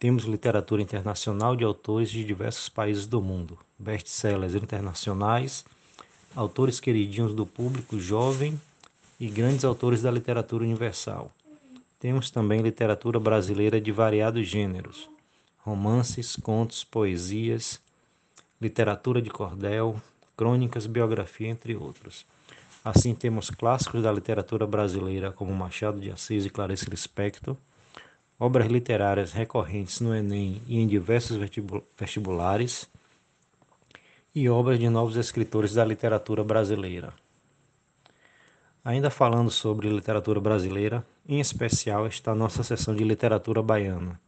Temos 0.00 0.24
literatura 0.24 0.82
internacional 0.82 1.54
de 1.54 1.62
autores 1.62 2.10
de 2.10 2.24
diversos 2.24 2.68
países 2.68 3.06
do 3.06 3.22
mundo, 3.22 3.56
best-sellers 3.78 4.56
internacionais, 4.56 5.64
autores 6.34 6.80
queridinhos 6.80 7.32
do 7.32 7.46
público 7.46 8.00
jovem 8.00 8.60
e 9.18 9.28
grandes 9.28 9.64
autores 9.64 10.02
da 10.02 10.10
literatura 10.10 10.64
universal. 10.64 11.30
Temos 11.98 12.30
também 12.30 12.60
literatura 12.60 13.18
brasileira 13.18 13.80
de 13.80 13.90
variados 13.90 14.46
gêneros, 14.46 15.08
romances, 15.58 16.36
contos, 16.36 16.84
poesias, 16.84 17.80
literatura 18.60 19.20
de 19.22 19.30
cordel, 19.30 20.00
crônicas, 20.36 20.86
biografia, 20.86 21.48
entre 21.48 21.74
outros. 21.74 22.26
Assim, 22.84 23.14
temos 23.14 23.50
clássicos 23.50 24.02
da 24.02 24.12
literatura 24.12 24.66
brasileira 24.66 25.32
como 25.32 25.52
Machado 25.52 25.98
de 25.98 26.10
Assis 26.10 26.44
e 26.44 26.50
Clarice 26.50 26.88
Lispector, 26.88 27.56
obras 28.38 28.68
literárias 28.68 29.32
recorrentes 29.32 30.00
no 30.00 30.14
Enem 30.14 30.62
e 30.66 30.78
em 30.78 30.86
diversos 30.86 31.38
vestibulares, 31.98 32.88
e 34.34 34.50
obras 34.50 34.78
de 34.78 34.88
novos 34.90 35.16
escritores 35.16 35.72
da 35.72 35.82
literatura 35.82 36.44
brasileira. 36.44 37.12
Ainda 38.86 39.10
falando 39.10 39.50
sobre 39.50 39.88
literatura 39.88 40.38
brasileira, 40.38 41.04
em 41.28 41.40
especial 41.40 42.06
está 42.06 42.30
a 42.30 42.36
nossa 42.36 42.62
seção 42.62 42.94
de 42.94 43.02
literatura 43.02 43.60
baiana, 43.60 44.20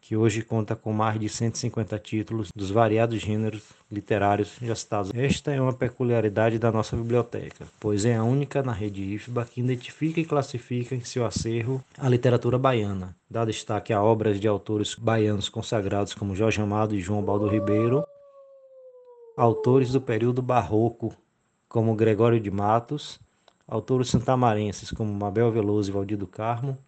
que 0.00 0.16
hoje 0.16 0.40
conta 0.40 0.74
com 0.74 0.90
mais 0.90 1.20
de 1.20 1.28
150 1.28 1.98
títulos 1.98 2.48
dos 2.56 2.70
variados 2.70 3.20
gêneros 3.20 3.62
literários 3.92 4.56
já 4.62 4.74
citados. 4.74 5.12
Esta 5.14 5.52
é 5.52 5.60
uma 5.60 5.74
peculiaridade 5.74 6.58
da 6.58 6.72
nossa 6.72 6.96
biblioteca, 6.96 7.66
pois 7.78 8.06
é 8.06 8.16
a 8.16 8.24
única 8.24 8.62
na 8.62 8.72
rede 8.72 9.02
IFBA 9.02 9.44
que 9.44 9.60
identifica 9.60 10.18
e 10.18 10.24
classifica 10.24 10.94
em 10.94 11.04
seu 11.04 11.26
acervo 11.26 11.84
a 11.98 12.08
literatura 12.08 12.56
baiana, 12.56 13.14
dá 13.28 13.44
destaque 13.44 13.92
a 13.92 14.02
obras 14.02 14.40
de 14.40 14.48
autores 14.48 14.94
baianos 14.94 15.50
consagrados 15.50 16.14
como 16.14 16.34
Jorge 16.34 16.58
Amado 16.58 16.94
e 16.94 17.00
João 17.02 17.22
Baldo 17.22 17.48
Ribeiro, 17.48 18.02
autores 19.36 19.92
do 19.92 20.00
período 20.00 20.40
barroco 20.40 21.14
como 21.68 21.94
Gregório 21.94 22.40
de 22.40 22.50
Matos, 22.50 23.22
autores 23.66 24.08
santamarenses 24.08 24.90
como 24.90 25.12
Mabel 25.12 25.50
Veloso 25.50 25.90
e 25.90 25.92
Valdir 25.92 26.18
do 26.18 26.26
Carmo, 26.26 26.78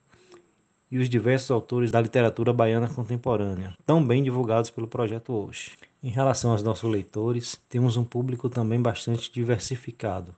e 0.90 0.98
os 0.98 1.08
diversos 1.08 1.50
autores 1.50 1.90
da 1.90 2.00
literatura 2.00 2.52
baiana 2.52 2.88
contemporânea, 2.88 3.76
tão 3.84 4.04
bem 4.04 4.22
divulgados 4.22 4.70
pelo 4.70 4.86
Projeto 4.86 5.32
Hoje. 5.32 5.72
Em 6.02 6.10
relação 6.10 6.52
aos 6.52 6.62
nossos 6.62 6.88
leitores, 6.88 7.60
temos 7.68 7.96
um 7.96 8.04
público 8.04 8.48
também 8.48 8.80
bastante 8.80 9.32
diversificado, 9.32 10.34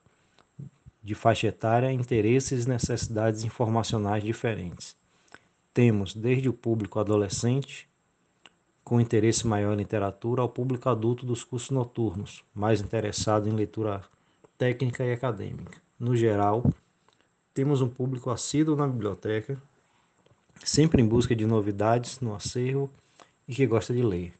de 1.03 1.13
faixa 1.13 1.47
etária, 1.47 1.91
interesses 1.91 2.65
e 2.65 2.69
necessidades 2.69 3.43
informacionais 3.43 4.23
diferentes. 4.23 4.95
Temos 5.73 6.15
desde 6.15 6.49
o 6.49 6.53
público 6.53 6.99
adolescente, 6.99 7.87
com 8.83 8.99
interesse 8.99 9.45
maior 9.45 9.73
em 9.73 9.77
literatura, 9.77 10.41
ao 10.41 10.49
público 10.49 10.89
adulto 10.89 11.25
dos 11.25 11.43
cursos 11.43 11.69
noturnos, 11.69 12.43
mais 12.55 12.81
interessado 12.81 13.47
em 13.47 13.51
leitura 13.51 14.01
técnica 14.57 15.05
e 15.05 15.13
acadêmica. 15.13 15.88
No 15.99 16.15
geral, 16.15 16.63
temos 17.53 17.81
um 17.81 17.89
público 17.89 18.29
assíduo 18.29 18.75
na 18.75 18.87
biblioteca 18.87 19.61
sempre 20.63 21.01
em 21.01 21.07
busca 21.07 21.35
de 21.35 21.45
novidades 21.45 22.19
no 22.19 22.33
acervo 22.33 22.89
e 23.47 23.55
que 23.55 23.65
gosta 23.65 23.93
de 23.93 24.01
ler. 24.01 24.33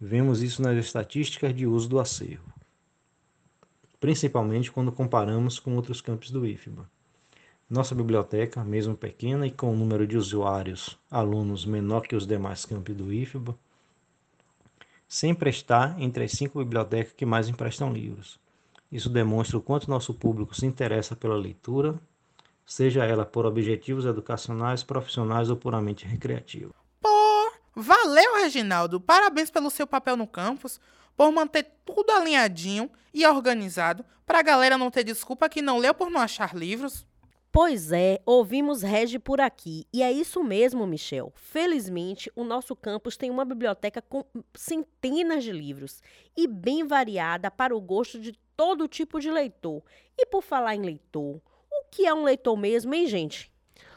Vemos 0.00 0.42
isso 0.42 0.60
nas 0.60 0.76
estatísticas 0.76 1.54
de 1.54 1.66
uso 1.66 1.88
do 1.88 2.00
acervo, 2.00 2.52
principalmente 4.00 4.72
quando 4.72 4.90
comparamos 4.90 5.58
com 5.58 5.76
outros 5.76 6.00
campos 6.00 6.30
do 6.30 6.46
IFBA. 6.46 6.88
Nossa 7.70 7.94
biblioteca, 7.94 8.62
mesmo 8.64 8.96
pequena 8.96 9.46
e 9.46 9.50
com 9.50 9.72
um 9.72 9.76
número 9.76 10.06
de 10.06 10.18
usuários, 10.18 10.98
alunos 11.10 11.64
menor 11.64 12.02
que 12.02 12.16
os 12.16 12.26
demais 12.26 12.66
campos 12.66 12.94
do 12.94 13.12
IFBA, 13.12 13.56
sempre 15.08 15.48
está 15.48 15.94
entre 15.98 16.24
as 16.24 16.32
cinco 16.32 16.58
bibliotecas 16.58 17.14
que 17.14 17.24
mais 17.24 17.48
emprestam 17.48 17.92
livros. 17.92 18.41
Isso 18.92 19.08
demonstra 19.08 19.56
o 19.56 19.62
quanto 19.62 19.90
nosso 19.90 20.14
público 20.14 20.54
se 20.54 20.66
interessa 20.66 21.16
pela 21.16 21.34
leitura 21.34 21.98
seja 22.64 23.04
ela 23.04 23.24
por 23.24 23.44
objetivos 23.44 24.06
educacionais, 24.06 24.82
profissionais 24.82 25.50
ou 25.50 25.56
puramente 25.56 26.06
recreativos. 26.06 26.74
Pô, 27.00 27.52
valeu, 27.74 28.36
Reginaldo. 28.36 29.00
Parabéns 29.00 29.50
pelo 29.50 29.70
seu 29.70 29.86
papel 29.86 30.16
no 30.16 30.26
campus, 30.26 30.80
por 31.16 31.30
manter 31.32 31.66
tudo 31.84 32.10
alinhadinho 32.10 32.90
e 33.12 33.26
organizado, 33.26 34.04
para 34.24 34.38
a 34.38 34.42
galera 34.42 34.78
não 34.78 34.90
ter 34.90 35.04
desculpa 35.04 35.48
que 35.48 35.60
não 35.60 35.78
leu 35.78 35.92
por 35.92 36.10
não 36.10 36.20
achar 36.20 36.54
livros. 36.54 37.06
Pois 37.50 37.92
é, 37.92 38.18
ouvimos 38.24 38.80
Regi 38.80 39.18
por 39.18 39.38
aqui. 39.38 39.86
E 39.92 40.02
é 40.02 40.10
isso 40.10 40.42
mesmo, 40.42 40.86
Michel. 40.86 41.30
Felizmente, 41.36 42.32
o 42.34 42.44
nosso 42.44 42.74
campus 42.74 43.14
tem 43.14 43.28
uma 43.30 43.44
biblioteca 43.44 44.00
com 44.00 44.24
centenas 44.54 45.44
de 45.44 45.52
livros 45.52 46.00
e 46.34 46.46
bem 46.46 46.86
variada 46.86 47.50
para 47.50 47.76
o 47.76 47.80
gosto 47.80 48.18
de 48.18 48.32
todo 48.62 48.86
tipo 48.86 49.18
de 49.18 49.28
leitor. 49.28 49.82
E 50.16 50.24
por 50.24 50.40
falar 50.40 50.76
em 50.76 50.82
leitor, 50.82 51.40
que 51.90 52.06
é 52.06 52.14
um 52.14 52.22
leitor 52.22 52.56
mesmo, 52.56 52.94
hein, 52.94 53.08
gente? 53.08 53.52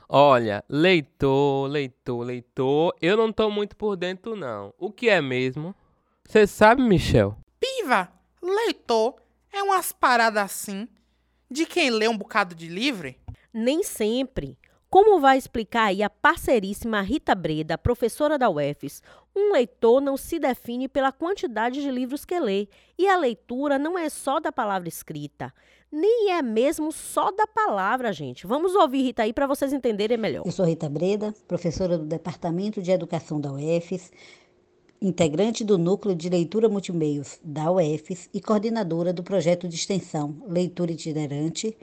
Olha, 0.10 0.66
leitor, 0.68 1.70
leitor, 1.70 2.26
leitor, 2.26 2.96
eu 3.00 3.16
não 3.16 3.32
tô 3.32 3.50
muito 3.52 3.76
por 3.76 3.96
dentro, 3.96 4.36
não. 4.36 4.74
O 4.80 4.92
que 4.92 5.08
é 5.08 5.22
mesmo? 5.22 5.76
Você 6.28 6.48
sabe, 6.48 6.82
Michel? 6.82 7.38
Piva, 7.60 8.12
leitor 8.42 9.16
é 9.54 9.62
umas 9.62 9.92
paradas 9.92 10.44
assim 10.44 10.88
de 11.50 11.68
quem 11.68 11.92
lê 11.92 12.08
um 12.08 12.18
bocado 12.18 12.56
de 12.56 12.68
livre? 12.68 13.20
Nem 13.54 13.84
sempre. 13.84 14.58
Como 14.90 15.20
vai 15.20 15.38
explicar 15.38 15.86
aí 15.86 16.02
a 16.02 16.10
parceiríssima 16.10 17.02
Rita 17.02 17.36
Breda, 17.36 17.78
professora 17.78 18.38
da 18.38 18.50
UFES, 18.50 19.04
um 19.36 19.52
leitor 19.52 20.00
não 20.00 20.16
se 20.16 20.40
define 20.40 20.88
pela 20.88 21.12
quantidade 21.12 21.82
de 21.82 21.92
livros 21.92 22.24
que 22.24 22.40
lê, 22.40 22.68
e 22.98 23.08
a 23.08 23.18
leitura 23.18 23.78
não 23.78 23.98
é 23.98 24.10
só 24.10 24.40
da 24.40 24.52
palavra 24.52 24.88
escrita 24.88 25.54
nem 25.96 26.32
é 26.32 26.42
mesmo 26.42 26.92
só 26.92 27.32
da 27.32 27.48
palavra, 27.48 28.12
gente. 28.12 28.46
Vamos 28.46 28.76
ouvir 28.76 29.02
Rita 29.02 29.24
aí 29.24 29.32
para 29.32 29.48
vocês 29.48 29.72
entenderem 29.72 30.18
melhor. 30.18 30.44
Eu 30.46 30.52
sou 30.52 30.66
Rita 30.66 30.90
Breda, 30.90 31.34
professora 31.48 31.98
do 31.98 32.06
Departamento 32.06 32.82
de 32.82 32.92
Educação 32.92 33.40
da 33.40 33.54
UFES, 33.54 34.12
integrante 35.02 35.64
do 35.64 35.78
Núcleo 35.78 36.14
de 36.14 36.30
Leitura 36.30 36.68
Multimeios 36.68 37.40
da 37.42 37.72
UFES 37.72 38.30
e 38.34 38.42
coordenadora 38.42 39.14
do 39.14 39.24
projeto 39.24 39.70
de 39.70 39.76
extensão 39.76 40.36
Leitura 40.48 40.92
Itinerante, 40.92 41.78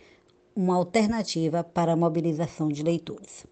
uma 0.55 0.77
alternativa 0.77 1.65
para 1.65 1.93
a 1.93 1.97
mobilização 1.97 2.69
de 2.69 2.83
leitores. 2.83 3.47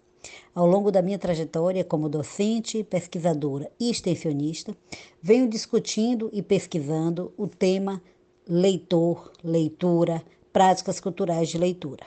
Ao 0.53 0.65
longo 0.65 0.91
da 0.91 1.01
minha 1.01 1.17
trajetória 1.17 1.83
como 1.83 2.09
docente, 2.09 2.83
pesquisadora 2.83 3.71
e 3.79 3.89
extensionista, 3.89 4.75
venho 5.21 5.47
discutindo 5.47 6.29
e 6.33 6.41
pesquisando 6.41 7.33
o 7.37 7.47
tema 7.47 8.01
leitor, 8.47 9.31
leitura, 9.43 10.23
práticas 10.51 10.99
culturais 10.99 11.49
de 11.49 11.57
leitura. 11.57 12.05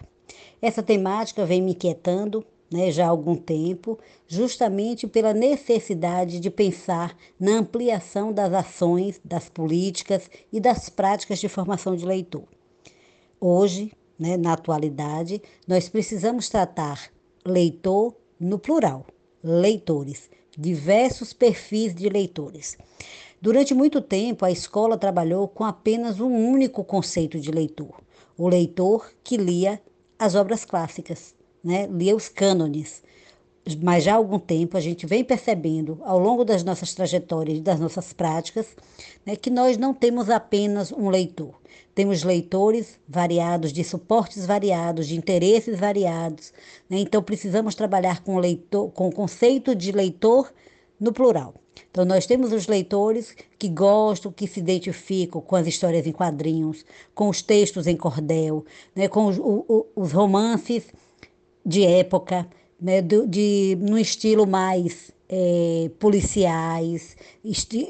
Essa 0.60 0.82
temática 0.82 1.44
vem 1.44 1.62
me 1.62 1.72
inquietando 1.72 2.44
né, 2.70 2.90
já 2.90 3.06
há 3.06 3.08
algum 3.08 3.36
tempo, 3.36 3.98
justamente 4.26 5.06
pela 5.06 5.32
necessidade 5.32 6.40
de 6.40 6.50
pensar 6.50 7.16
na 7.38 7.52
ampliação 7.52 8.32
das 8.32 8.52
ações, 8.52 9.20
das 9.24 9.48
políticas 9.48 10.28
e 10.52 10.58
das 10.58 10.88
práticas 10.88 11.38
de 11.38 11.48
formação 11.48 11.94
de 11.94 12.04
leitor. 12.04 12.44
Hoje, 13.40 13.92
né, 14.18 14.36
na 14.36 14.54
atualidade, 14.54 15.40
nós 15.68 15.88
precisamos 15.88 16.48
tratar 16.48 17.10
leitor 17.46 18.16
no 18.40 18.58
plural, 18.58 19.06
leitores, 19.42 20.30
diversos 20.56 21.34
perfis 21.34 21.94
de 21.94 22.08
leitores. 22.08 22.78
Durante 23.40 23.74
muito 23.74 24.00
tempo, 24.00 24.46
a 24.46 24.50
escola 24.50 24.96
trabalhou 24.96 25.46
com 25.46 25.64
apenas 25.64 26.20
um 26.20 26.32
único 26.32 26.82
conceito 26.82 27.38
de 27.38 27.50
leitor, 27.50 28.00
o 28.38 28.48
leitor 28.48 29.12
que 29.22 29.36
lia 29.36 29.78
as 30.18 30.34
obras 30.34 30.64
clássicas, 30.64 31.34
né? 31.62 31.86
lia 31.86 32.16
os 32.16 32.28
cânones. 32.28 33.02
Mas 33.82 34.04
já 34.04 34.12
há 34.12 34.16
algum 34.16 34.38
tempo 34.38 34.76
a 34.76 34.80
gente 34.80 35.06
vem 35.06 35.24
percebendo, 35.24 35.98
ao 36.04 36.18
longo 36.18 36.44
das 36.44 36.62
nossas 36.62 36.92
trajetórias 36.94 37.58
e 37.58 37.62
das 37.62 37.80
nossas 37.80 38.12
práticas, 38.12 38.66
né, 39.24 39.36
que 39.36 39.48
nós 39.48 39.78
não 39.78 39.94
temos 39.94 40.28
apenas 40.28 40.92
um 40.92 41.08
leitor. 41.08 41.54
Temos 41.94 42.22
leitores 42.24 42.98
variados, 43.08 43.72
de 43.72 43.82
suportes 43.82 44.44
variados, 44.44 45.06
de 45.06 45.16
interesses 45.16 45.78
variados. 45.78 46.52
Né? 46.90 46.98
Então 46.98 47.22
precisamos 47.22 47.74
trabalhar 47.74 48.22
com, 48.22 48.36
leitor, 48.38 48.90
com 48.90 49.08
o 49.08 49.12
conceito 49.12 49.74
de 49.74 49.92
leitor 49.92 50.52
no 51.00 51.12
plural. 51.12 51.54
Então, 51.90 52.04
nós 52.04 52.26
temos 52.26 52.52
os 52.52 52.66
leitores 52.66 53.36
que 53.58 53.68
gostam, 53.68 54.32
que 54.32 54.46
se 54.46 54.60
identificam 54.60 55.40
com 55.40 55.56
as 55.56 55.66
histórias 55.66 56.06
em 56.06 56.12
quadrinhos, 56.12 56.84
com 57.14 57.28
os 57.28 57.42
textos 57.42 57.86
em 57.86 57.96
cordel, 57.96 58.64
né, 58.94 59.08
com 59.08 59.26
os, 59.26 59.38
o, 59.38 59.86
os 59.94 60.12
romances 60.12 60.84
de 61.64 61.84
época, 61.84 62.48
né, 62.84 63.00
do, 63.00 63.26
de, 63.26 63.78
no 63.80 63.98
estilo 63.98 64.46
mais 64.46 65.10
é, 65.26 65.90
policiais, 65.98 67.16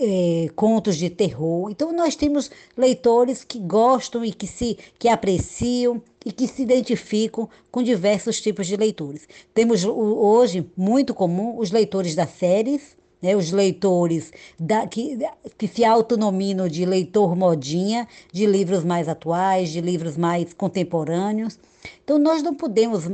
é, 0.01 0.49
contos 0.55 0.97
de 0.97 1.11
terror. 1.11 1.69
Então 1.69 1.93
nós 1.93 2.15
temos 2.15 2.49
leitores 2.77 3.43
que 3.43 3.59
gostam 3.59 4.25
e 4.25 4.33
que 4.33 4.47
se 4.47 4.79
que 4.97 5.09
apreciam 5.09 6.01
e 6.25 6.31
que 6.31 6.47
se 6.47 6.63
identificam 6.63 7.49
com 7.73 7.83
diversos 7.83 8.41
tipos 8.41 8.69
de 8.69 8.77
leitores. 8.77 9.27
Temos 9.53 9.85
hoje 9.85 10.65
muito 10.77 11.13
comum 11.13 11.59
os 11.59 11.73
leitores 11.73 12.15
das 12.15 12.31
séries, 12.31 12.97
né, 13.21 13.35
os 13.35 13.51
leitores 13.51 14.31
da, 14.57 14.87
que, 14.87 15.19
que 15.59 15.67
se 15.67 15.85
autonominam 15.85 16.69
de 16.69 16.87
leitor 16.87 17.35
modinha, 17.35 18.07
de 18.33 18.47
livros 18.47 18.85
mais 18.85 19.09
atuais, 19.09 19.71
de 19.71 19.81
livros 19.81 20.17
mais 20.17 20.55
contemporâneos. 20.55 21.59
Então, 22.03 22.19
nós 22.19 22.43
não 22.43 22.55
podemos 22.55 23.05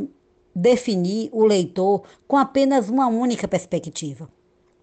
definir 0.54 1.28
o 1.32 1.44
leitor 1.44 2.02
com 2.26 2.36
apenas 2.36 2.88
uma 2.88 3.06
única 3.06 3.46
perspectiva. 3.46 4.28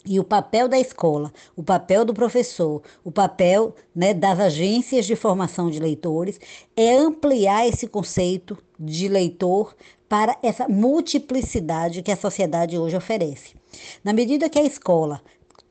E 0.06 0.20
o 0.22 0.24
papel 0.24 0.70
da 0.70 0.80
escola, 0.80 1.34
o 1.54 1.62
papel 1.62 2.06
do 2.06 2.14
professor, 2.14 2.82
o 3.04 3.12
papel 3.12 3.76
né, 3.94 4.14
das 4.14 4.40
agências 4.40 5.06
de 5.06 5.18
formação 5.18 5.70
de 5.70 5.80
leitores 5.80 6.40
é 6.78 6.96
ampliar 6.96 7.68
esse 7.68 7.88
conceito 7.88 8.58
de 8.80 9.10
leitor 9.10 9.76
para 10.08 10.38
essa 10.42 10.66
multiplicidade 10.70 12.02
que 12.02 12.12
a 12.12 12.16
sociedade 12.16 12.78
hoje 12.78 12.96
oferece. 12.96 13.56
Na 14.02 14.14
medida 14.14 14.50
que 14.50 14.58
a 14.58 14.64
escola 14.64 15.22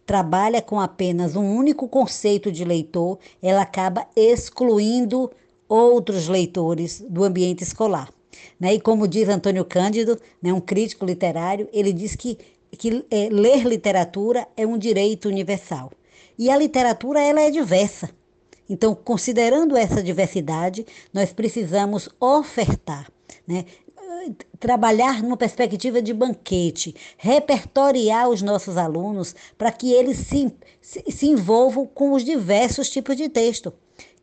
trabalha 0.04 0.60
com 0.60 0.78
apenas 0.78 1.34
um 1.34 1.56
único 1.56 1.88
conceito 1.88 2.52
de 2.52 2.64
leitor, 2.64 3.18
ela 3.42 3.62
acaba 3.62 4.06
excluindo 4.14 5.30
outros 5.68 6.28
leitores 6.28 7.04
do 7.08 7.24
ambiente 7.24 7.62
escolar. 7.62 8.08
Né? 8.58 8.74
E 8.74 8.80
como 8.80 9.06
diz 9.08 9.28
Antônio 9.28 9.64
Cândido, 9.64 10.20
né, 10.42 10.52
um 10.52 10.60
crítico 10.60 11.04
literário, 11.04 11.68
ele 11.72 11.92
diz 11.92 12.16
que, 12.16 12.38
que 12.72 13.04
é, 13.10 13.28
ler 13.30 13.66
literatura 13.66 14.46
é 14.56 14.66
um 14.66 14.78
direito 14.78 15.28
universal. 15.28 15.92
E 16.38 16.50
a 16.50 16.56
literatura 16.56 17.20
ela 17.20 17.40
é 17.40 17.50
diversa. 17.50 18.10
Então, 18.68 18.94
considerando 18.94 19.76
essa 19.76 20.02
diversidade, 20.02 20.84
nós 21.12 21.32
precisamos 21.32 22.08
ofertar, 22.20 23.10
né? 23.46 23.64
trabalhar 24.58 25.22
numa 25.22 25.36
perspectiva 25.36 26.02
de 26.02 26.12
banquete, 26.12 26.94
repertoriar 27.16 28.28
os 28.28 28.42
nossos 28.42 28.76
alunos 28.76 29.34
para 29.56 29.70
que 29.70 29.92
eles 29.92 30.18
se, 30.18 30.52
se, 30.80 31.04
se 31.10 31.26
envolvam 31.26 31.86
com 31.86 32.12
os 32.12 32.24
diversos 32.24 32.90
tipos 32.90 33.16
de 33.16 33.28
texto 33.28 33.72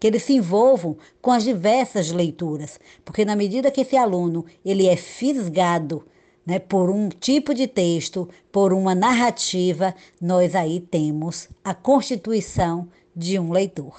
que 0.03 0.07
eles 0.07 0.23
se 0.23 0.33
envolvam 0.33 0.97
com 1.21 1.31
as 1.31 1.45
diversas 1.45 2.11
leituras, 2.11 2.77
porque 3.05 3.23
na 3.23 3.37
medida 3.37 3.71
que 3.71 3.79
esse 3.79 3.95
aluno 3.95 4.45
ele 4.65 4.85
é 4.85 4.97
fisgado 4.97 6.05
né, 6.45 6.59
por 6.59 6.89
um 6.89 7.07
tipo 7.07 7.53
de 7.53 7.67
texto, 7.67 8.27
por 8.51 8.73
uma 8.73 8.93
narrativa, 8.93 9.95
nós 10.19 10.55
aí 10.55 10.81
temos 10.81 11.47
a 11.63 11.73
constituição 11.73 12.89
de 13.15 13.39
um 13.39 13.53
leitor. 13.53 13.97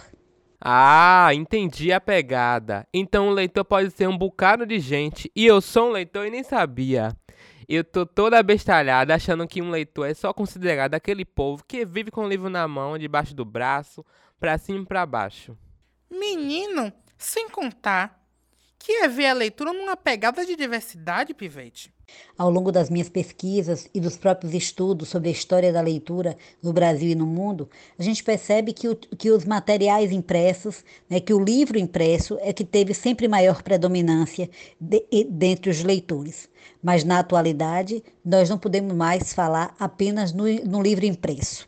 Ah, 0.60 1.30
entendi 1.32 1.90
a 1.90 1.98
pegada. 1.98 2.86
Então 2.92 3.28
o 3.28 3.32
leitor 3.32 3.64
pode 3.64 3.90
ser 3.90 4.06
um 4.06 4.18
bocado 4.18 4.66
de 4.66 4.80
gente 4.80 5.32
e 5.34 5.46
eu 5.46 5.58
sou 5.62 5.88
um 5.88 5.92
leitor 5.92 6.26
e 6.26 6.30
nem 6.30 6.42
sabia. 6.44 7.16
Eu 7.66 7.82
tô 7.82 8.04
toda 8.04 8.42
bestalhada 8.42 9.14
achando 9.14 9.48
que 9.48 9.62
um 9.62 9.70
leitor 9.70 10.06
é 10.06 10.12
só 10.12 10.34
considerado 10.34 10.92
aquele 10.92 11.24
povo 11.24 11.64
que 11.66 11.82
vive 11.86 12.10
com 12.10 12.26
o 12.26 12.28
livro 12.28 12.50
na 12.50 12.68
mão, 12.68 12.98
debaixo 12.98 13.34
do 13.34 13.42
braço, 13.42 14.04
pra 14.38 14.58
cima 14.58 14.80
e 14.80 14.84
pra 14.84 15.06
baixo. 15.06 15.56
Menino, 16.10 16.92
sem 17.18 17.48
contar 17.48 18.24
que 18.84 18.92
é 18.92 19.08
ver 19.08 19.28
a 19.28 19.32
leitura 19.32 19.72
numa 19.72 19.96
pegada 19.96 20.44
de 20.44 20.54
diversidade, 20.54 21.32
Pivete. 21.32 21.90
Ao 22.36 22.50
longo 22.50 22.70
das 22.70 22.90
minhas 22.90 23.08
pesquisas 23.08 23.88
e 23.94 23.98
dos 23.98 24.18
próprios 24.18 24.52
estudos 24.52 25.08
sobre 25.08 25.30
a 25.30 25.32
história 25.32 25.72
da 25.72 25.80
leitura 25.80 26.36
no 26.62 26.70
Brasil 26.70 27.08
e 27.08 27.14
no 27.14 27.24
mundo, 27.24 27.70
a 27.98 28.02
gente 28.02 28.22
percebe 28.22 28.74
que, 28.74 28.86
o, 28.86 28.94
que 28.94 29.30
os 29.30 29.46
materiais 29.46 30.12
impressos, 30.12 30.84
né, 31.08 31.18
que 31.18 31.32
o 31.32 31.42
livro 31.42 31.78
impresso 31.78 32.36
é 32.42 32.52
que 32.52 32.62
teve 32.62 32.92
sempre 32.92 33.26
maior 33.26 33.62
predominância 33.62 34.50
de, 34.78 35.02
dentre 35.30 35.70
os 35.70 35.82
leitores. 35.82 36.50
Mas 36.82 37.04
na 37.04 37.20
atualidade, 37.20 38.04
nós 38.22 38.50
não 38.50 38.58
podemos 38.58 38.92
mais 38.94 39.32
falar 39.32 39.74
apenas 39.78 40.30
no, 40.34 40.44
no 40.44 40.82
livro 40.82 41.06
impresso. 41.06 41.66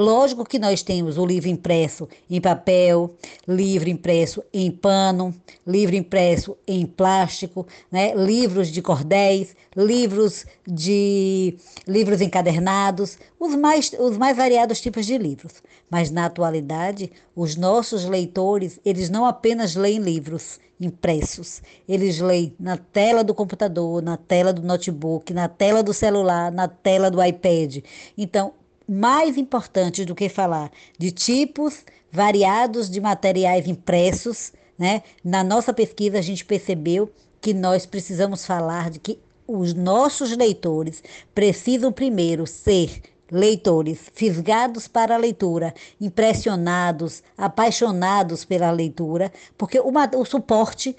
Lógico 0.00 0.46
que 0.46 0.58
nós 0.58 0.82
temos 0.82 1.18
o 1.18 1.26
livro 1.26 1.50
impresso 1.50 2.08
em 2.30 2.40
papel, 2.40 3.14
livro 3.46 3.90
impresso 3.90 4.42
em 4.50 4.70
pano, 4.70 5.34
livro 5.66 5.94
impresso 5.94 6.56
em 6.66 6.86
plástico, 6.86 7.66
né? 7.92 8.14
livros 8.14 8.68
de 8.68 8.80
cordéis, 8.80 9.54
livros 9.76 10.46
de 10.66 11.54
livros 11.86 12.22
encadernados, 12.22 13.18
os 13.38 13.54
mais, 13.54 13.92
os 14.00 14.16
mais 14.16 14.34
variados 14.34 14.80
tipos 14.80 15.04
de 15.04 15.18
livros. 15.18 15.62
Mas 15.90 16.10
na 16.10 16.24
atualidade, 16.24 17.12
os 17.36 17.54
nossos 17.54 18.06
leitores, 18.06 18.80
eles 18.82 19.10
não 19.10 19.26
apenas 19.26 19.76
leem 19.76 19.98
livros 19.98 20.58
impressos, 20.80 21.60
eles 21.86 22.20
leem 22.20 22.54
na 22.58 22.78
tela 22.78 23.22
do 23.22 23.34
computador, 23.34 24.00
na 24.00 24.16
tela 24.16 24.50
do 24.50 24.62
notebook, 24.62 25.34
na 25.34 25.46
tela 25.46 25.82
do 25.82 25.92
celular, 25.92 26.50
na 26.50 26.66
tela 26.68 27.10
do 27.10 27.22
iPad. 27.22 27.84
Então, 28.16 28.54
mais 28.90 29.38
importantes 29.38 30.04
do 30.04 30.16
que 30.16 30.28
falar 30.28 30.68
de 30.98 31.12
tipos 31.12 31.84
variados 32.10 32.90
de 32.90 33.00
materiais 33.00 33.68
impressos, 33.68 34.52
né? 34.76 35.04
Na 35.22 35.44
nossa 35.44 35.72
pesquisa 35.72 36.18
a 36.18 36.22
gente 36.22 36.44
percebeu 36.44 37.08
que 37.40 37.54
nós 37.54 37.86
precisamos 37.86 38.44
falar 38.44 38.90
de 38.90 38.98
que 38.98 39.20
os 39.46 39.74
nossos 39.74 40.36
leitores 40.36 41.04
precisam 41.32 41.92
primeiro 41.92 42.48
ser 42.48 43.00
leitores 43.30 44.10
fisgados 44.12 44.88
para 44.88 45.14
a 45.14 45.18
leitura, 45.18 45.72
impressionados, 46.00 47.22
apaixonados 47.38 48.44
pela 48.44 48.72
leitura, 48.72 49.32
porque 49.56 49.78
uma, 49.78 50.10
o 50.16 50.24
suporte 50.24 50.96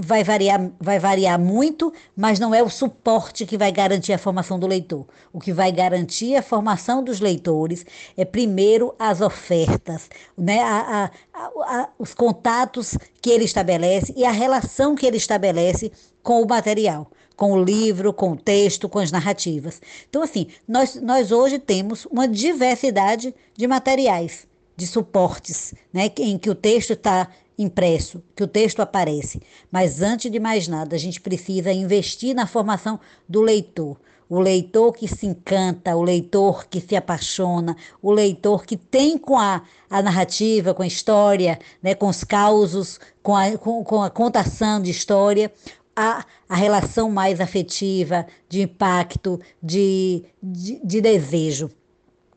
vai 0.00 0.24
variar, 0.24 0.70
vai 0.80 0.98
variar 0.98 1.38
muito, 1.38 1.92
mas 2.16 2.38
não 2.38 2.54
é 2.54 2.62
o 2.62 2.68
suporte 2.68 3.46
que 3.46 3.56
vai 3.56 3.70
garantir 3.70 4.12
a 4.12 4.18
formação 4.18 4.58
do 4.58 4.66
leitor. 4.66 5.06
O 5.32 5.40
que 5.40 5.52
vai 5.52 5.70
garantir 5.70 6.36
a 6.36 6.42
formação 6.42 7.02
dos 7.02 7.20
leitores 7.20 7.84
é 8.16 8.24
primeiro 8.24 8.94
as 8.98 9.20
ofertas, 9.20 10.08
né? 10.36 10.60
A, 10.62 11.10
a, 11.34 11.40
a, 11.44 11.88
os 11.98 12.14
contatos 12.14 12.96
que 13.20 13.30
ele 13.30 13.44
estabelece 13.44 14.12
e 14.16 14.24
a 14.24 14.30
relação 14.30 14.94
que 14.94 15.06
ele 15.06 15.16
estabelece 15.16 15.92
com 16.22 16.42
o 16.42 16.48
material 16.48 17.10
com 17.40 17.52
o 17.52 17.64
livro, 17.64 18.12
com 18.12 18.32
o 18.32 18.36
texto, 18.36 18.86
com 18.86 18.98
as 18.98 19.10
narrativas. 19.10 19.80
Então, 20.10 20.22
assim, 20.22 20.48
nós, 20.68 20.96
nós 20.96 21.32
hoje 21.32 21.58
temos 21.58 22.04
uma 22.04 22.28
diversidade 22.28 23.34
de 23.56 23.66
materiais, 23.66 24.46
de 24.76 24.86
suportes, 24.86 25.72
né, 25.90 26.12
em 26.18 26.36
que 26.36 26.50
o 26.50 26.54
texto 26.54 26.92
está 26.92 27.30
impresso, 27.62 28.22
que 28.34 28.42
o 28.42 28.48
texto 28.48 28.80
aparece. 28.80 29.40
Mas 29.70 30.02
antes 30.02 30.30
de 30.30 30.40
mais 30.40 30.66
nada, 30.66 30.96
a 30.96 30.98
gente 30.98 31.20
precisa 31.20 31.72
investir 31.72 32.34
na 32.34 32.46
formação 32.46 32.98
do 33.28 33.42
leitor. 33.42 33.96
O 34.28 34.38
leitor 34.38 34.92
que 34.92 35.08
se 35.08 35.26
encanta, 35.26 35.96
o 35.96 36.02
leitor 36.02 36.66
que 36.68 36.80
se 36.80 36.94
apaixona, 36.94 37.76
o 38.00 38.12
leitor 38.12 38.64
que 38.64 38.76
tem 38.76 39.18
com 39.18 39.36
a, 39.36 39.62
a 39.88 40.00
narrativa, 40.00 40.72
com 40.72 40.82
a 40.82 40.86
história, 40.86 41.58
né, 41.82 41.96
com 41.96 42.06
os 42.06 42.22
causos, 42.22 43.00
com 43.22 43.34
a, 43.34 43.58
com, 43.58 43.82
com 43.82 44.02
a 44.02 44.08
contação 44.08 44.80
de 44.80 44.90
história, 44.90 45.52
a, 45.96 46.24
a 46.48 46.54
relação 46.54 47.10
mais 47.10 47.40
afetiva, 47.40 48.26
de 48.48 48.62
impacto, 48.62 49.40
de, 49.60 50.24
de, 50.40 50.80
de 50.84 51.00
desejo. 51.00 51.68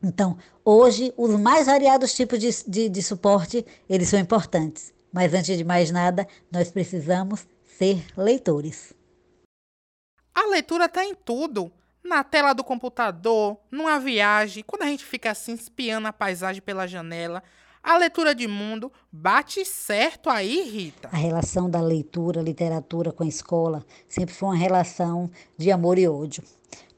Então, 0.02 0.36
hoje, 0.64 1.14
os 1.16 1.38
mais 1.40 1.66
variados 1.66 2.12
tipos 2.12 2.38
de, 2.38 2.50
de, 2.66 2.88
de 2.88 3.02
suporte, 3.02 3.64
eles 3.88 4.08
são 4.08 4.18
importantes. 4.18 4.93
Mas 5.14 5.32
antes 5.32 5.56
de 5.56 5.62
mais 5.62 5.92
nada, 5.92 6.26
nós 6.50 6.72
precisamos 6.72 7.46
ser 7.78 8.04
leitores. 8.16 8.92
A 10.34 10.48
leitura 10.48 10.86
está 10.86 11.04
em 11.04 11.14
tudo. 11.14 11.70
Na 12.02 12.24
tela 12.24 12.52
do 12.52 12.64
computador, 12.64 13.56
numa 13.70 14.00
viagem, 14.00 14.64
quando 14.66 14.82
a 14.82 14.86
gente 14.86 15.04
fica 15.04 15.30
assim 15.30 15.54
espiando 15.54 16.08
a 16.08 16.12
paisagem 16.12 16.60
pela 16.60 16.88
janela. 16.88 17.44
A 17.80 17.96
leitura 17.96 18.34
de 18.34 18.48
mundo 18.48 18.92
bate 19.12 19.64
certo 19.64 20.28
aí, 20.28 20.62
Rita. 20.62 21.08
A 21.12 21.16
relação 21.16 21.70
da 21.70 21.80
leitura, 21.80 22.42
literatura 22.42 23.12
com 23.12 23.22
a 23.22 23.28
escola 23.28 23.86
sempre 24.08 24.34
foi 24.34 24.48
uma 24.48 24.56
relação 24.56 25.30
de 25.56 25.70
amor 25.70 25.96
e 25.96 26.08
ódio. 26.08 26.42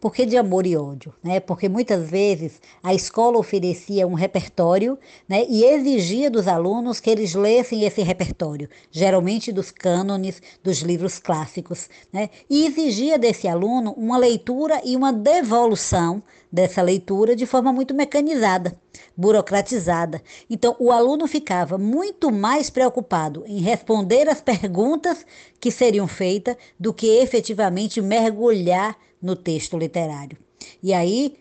Por 0.07 0.15
que 0.15 0.25
de 0.25 0.37
amor 0.37 0.65
e 0.69 0.77
ódio? 0.77 1.13
Né? 1.21 1.41
Porque 1.41 1.69
muitas 1.69 2.09
vezes 2.09 2.63
a 2.81 2.95
escola 2.95 3.39
oferecia 3.39 4.07
um 4.07 4.15
repertório 4.15 4.97
né, 5.29 5.45
e 5.49 5.65
exigia 5.65 6.31
dos 6.31 6.47
alunos 6.47 7.01
que 7.01 7.11
eles 7.11 7.35
lessem 7.35 7.83
esse 7.83 8.03
repertório, 8.03 8.69
geralmente 8.93 9.51
dos 9.51 9.73
cânones, 9.73 10.41
dos 10.63 10.79
livros 10.79 11.19
clássicos, 11.19 11.91
né? 12.13 12.31
e 12.49 12.67
exigia 12.67 13.19
desse 13.19 13.49
aluno 13.49 13.95
uma 13.97 14.17
leitura 14.17 14.81
e 14.85 14.95
uma 14.95 15.13
devolução 15.13 16.23
dessa 16.53 16.83
leitura 16.83 17.35
de 17.35 17.45
forma 17.45 17.73
muito 17.73 17.93
mecanizada, 17.93 18.79
burocratizada. 19.17 20.23
Então, 20.49 20.77
o 20.79 20.93
aluno 20.93 21.27
ficava 21.27 21.77
muito 21.77 22.31
mais 22.31 22.71
preocupado 22.71 23.43
em 23.45 23.59
responder 23.61 24.29
as 24.29 24.41
perguntas 24.41 25.27
que 25.59 25.73
seriam 25.73 26.07
feitas 26.07 26.57
do 26.79 26.95
que 26.95 27.09
efetivamente 27.19 28.01
mergulhar 28.01 28.97
no 29.21 29.37
texto 29.37 29.79
literário. 29.79 30.39
E 30.83 30.93
aí 30.93 31.37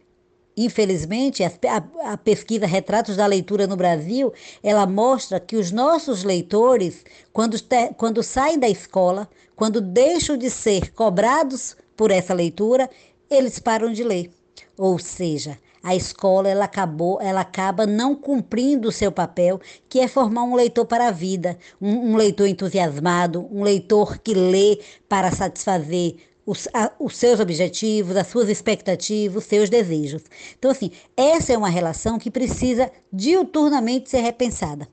Infelizmente, 0.57 1.43
a, 1.43 1.51
a, 1.67 2.13
a, 2.13 2.17
pesquisa 2.17 2.65
Retratos 2.65 3.17
da 3.17 3.25
Leitura 3.25 3.67
no 3.67 3.75
Brasil, 3.75 4.33
ela 4.63 4.85
mostra 4.85 5.37
que 5.37 5.57
os 5.57 5.69
nossos 5.69 6.23
leitores, 6.23 7.03
quando, 7.33 7.59
te, 7.59 7.93
quando 7.97 8.23
saem 8.23 8.57
da 8.57 8.69
escola, 8.69 9.29
quando 9.53 9.81
deixam 9.81 10.37
de 10.37 10.49
ser 10.49 10.93
cobrados 10.93 11.75
por 11.97 12.09
essa 12.09 12.33
leitura, 12.33 12.89
eles 13.29 13.59
param 13.59 13.91
de 13.91 14.01
ler. 14.01 14.31
Ou 14.77 14.97
seja, 14.97 15.57
a 15.83 15.93
escola 15.93 16.47
ela 16.47 16.65
acabou, 16.65 17.21
ela 17.21 17.41
acaba 17.41 17.85
não 17.85 18.15
cumprindo 18.15 18.87
o 18.87 18.93
seu 18.93 19.11
papel, 19.11 19.59
que 19.89 19.99
é 19.99 20.07
formar 20.07 20.43
um 20.43 20.55
leitor 20.55 20.85
para 20.85 21.09
a 21.09 21.11
vida, 21.11 21.57
um, 21.81 22.11
um 22.11 22.15
leitor 22.15 22.47
entusiasmado, 22.47 23.45
um 23.51 23.61
leitor 23.61 24.19
que 24.19 24.33
lê 24.33 24.79
para 25.09 25.31
satisfazer 25.31 26.15
os, 26.45 26.67
a, 26.73 26.91
os 26.99 27.17
seus 27.17 27.39
objetivos, 27.39 28.15
as 28.15 28.27
suas 28.27 28.49
expectativas, 28.49 29.43
os 29.43 29.49
seus 29.49 29.69
desejos. 29.69 30.23
Então, 30.57 30.71
assim, 30.71 30.91
essa 31.17 31.53
é 31.53 31.57
uma 31.57 31.69
relação 31.69 32.19
que 32.19 32.29
precisa 32.29 32.91
diuturnamente 33.11 34.09
ser 34.09 34.19
repensada. 34.21 34.87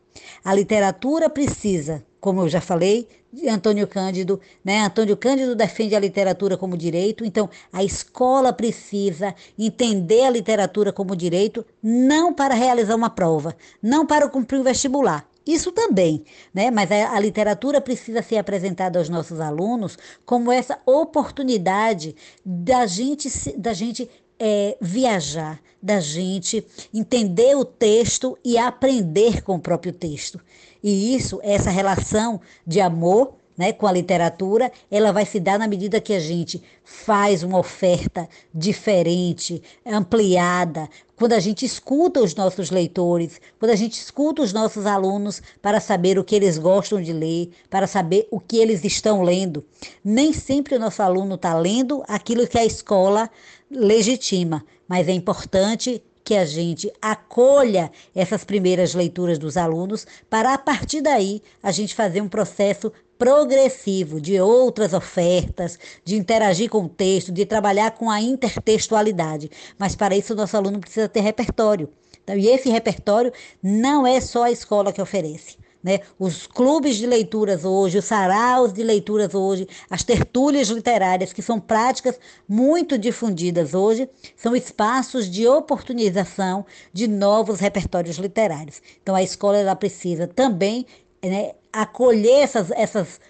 A 0.45 0.55
literatura 0.55 1.29
precisa, 1.29 2.05
como 2.21 2.43
eu 2.43 2.49
já 2.49 2.61
falei, 2.61 3.09
de 3.33 3.49
Antônio 3.49 3.87
Cândido, 3.89 4.39
né? 4.63 4.81
Antônio 4.81 5.17
Cândido 5.17 5.57
defende 5.57 5.97
a 5.97 6.01
literatura 6.01 6.57
como 6.57 6.77
direito, 6.77 7.25
então 7.25 7.49
a 7.73 7.83
escola 7.83 8.53
precisa 8.53 9.35
entender 9.59 10.25
a 10.25 10.31
literatura 10.31 10.93
como 10.93 11.17
direito, 11.17 11.65
não 11.83 12.35
para 12.35 12.55
realizar 12.55 12.95
uma 12.95 13.09
prova, 13.09 13.57
não 13.83 14.07
para 14.07 14.29
cumprir 14.29 14.61
o 14.61 14.65
vestibular, 14.65 15.27
isso 15.47 15.73
também, 15.73 16.25
né? 16.53 16.71
Mas 16.71 16.91
a, 16.91 17.19
literatura 17.19 17.81
precisa 17.81 18.23
ser 18.23 18.39
apresentada 18.39 18.99
aos 18.99 19.09
nossos 19.09 19.41
alunos 19.41 19.99
como 20.25 20.53
essa 20.53 20.79
oportunidade 20.87 22.15
da 22.45 22.87
gente, 22.87 23.29
da 23.57 23.73
gente 23.73 24.09
é, 24.39 24.77
viajar, 24.81 25.61
da 25.83 26.01
gente 26.01 26.65
entender 26.93 27.57
o 27.57 27.65
texto 27.65 28.39
e 28.45 28.57
aprender 28.57 29.43
com 29.43 29.57
o 29.57 29.61
próprio 29.61 29.93
texto. 29.93 30.41
E 30.83 31.15
isso, 31.15 31.41
essa 31.43 31.71
relação 31.71 32.41
de 32.67 32.81
amor 32.81 33.35
né, 33.63 33.73
com 33.73 33.87
a 33.87 33.93
literatura, 33.93 34.73
ela 34.91 35.13
vai 35.13 35.25
se 35.25 35.39
dar 35.39 35.57
na 35.57 35.69
medida 35.69 36.01
que 36.01 36.13
a 36.13 36.19
gente 36.19 36.61
faz 36.83 37.45
uma 37.45 37.61
oferta 37.61 38.29
diferente, 38.53 39.63
ampliada, 39.87 40.89
quando 41.15 41.35
a 41.35 41.39
gente 41.39 41.65
escuta 41.65 42.21
os 42.21 42.35
nossos 42.35 42.73
leitores, 42.73 43.41
quando 43.61 43.71
a 43.71 43.77
gente 43.77 43.93
escuta 43.93 44.43
os 44.43 44.53
nossos 44.53 44.85
alunos 44.85 45.41
para 45.63 45.79
saber 45.79 46.19
o 46.19 46.25
que 46.25 46.35
eles 46.35 46.59
gostam 46.59 47.01
de 47.01 47.13
ler, 47.13 47.53
para 47.71 47.87
saber 47.87 48.27
o 48.33 48.41
que 48.41 48.57
eles 48.57 48.83
estão 48.83 49.23
lendo. 49.23 49.65
Nem 50.05 50.33
sempre 50.33 50.75
o 50.75 50.81
nosso 50.81 51.01
aluno 51.01 51.37
está 51.37 51.55
lendo 51.57 52.03
aquilo 52.09 52.49
que 52.49 52.59
a 52.59 52.65
escola 52.65 53.31
legitima, 53.71 54.65
mas 54.89 55.07
é 55.07 55.13
importante 55.13 56.03
que 56.25 56.35
a 56.35 56.45
gente 56.45 56.93
acolha 57.01 57.91
essas 58.15 58.45
primeiras 58.45 58.95
leituras 58.95 59.39
dos 59.39 59.57
alunos 59.57 60.07
para 60.31 60.55
a 60.55 60.59
partir 60.59 61.01
daí 61.01 61.43
a 61.63 61.71
gente 61.71 61.95
fazer 61.95 62.21
um 62.21 62.29
processo 62.29 62.93
progressivo 63.23 64.21
de 64.21 64.41
outras 64.41 64.93
ofertas, 64.93 65.79
de 66.05 66.17
interagir 66.17 66.69
com 66.69 66.87
o 66.87 66.89
texto, 66.89 67.31
de 67.31 67.47
trabalhar 67.47 67.93
com 67.93 68.11
a 68.11 68.21
intertextualidade. 68.21 69.49
Mas 69.79 69.95
para 69.95 70.17
isso 70.17 70.33
o 70.33 70.37
nosso 70.37 70.57
aluno 70.57 70.81
precisa 70.81 71.09
ter 71.09 71.21
repertório. 71.21 71.89
Então, 72.25 72.37
e 72.37 72.49
esse 72.49 72.69
repertório 72.69 73.33
não 73.63 74.05
é 74.05 74.21
só 74.21 74.43
a 74.43 74.51
escola 74.51 74.93
que 74.93 75.01
oferece. 75.01 75.57
Né? 75.81 76.01
Os 76.19 76.49
clubes 76.49 76.97
de 76.97 77.07
leituras 77.07 77.65
hoje, 77.65 77.99
os 77.99 78.07
saraus 78.07 78.73
de 78.73 78.83
leituras 78.83 79.37
hoje, 79.37 79.69
as 79.89 80.03
tertúlias 80.03 80.67
literárias, 80.69 81.33
que 81.33 81.43
são 81.43 81.61
práticas 81.61 82.19
muito 82.49 82.99
difundidas 82.99 83.73
hoje, 83.73 84.11
são 84.35 84.57
espaços 84.57 85.31
de 85.31 85.47
oportunização 85.47 86.67
de 86.93 87.07
novos 87.07 87.61
repertórios 87.61 88.17
literários. 88.17 88.83
Então, 89.01 89.15
a 89.15 89.23
escola 89.23 89.59
ela 89.59 89.77
precisa 89.77 90.27
também 90.27 90.85
né, 91.25 91.53
acolher 91.73 92.43
essas, 92.43 92.71
essas, 92.73 93.21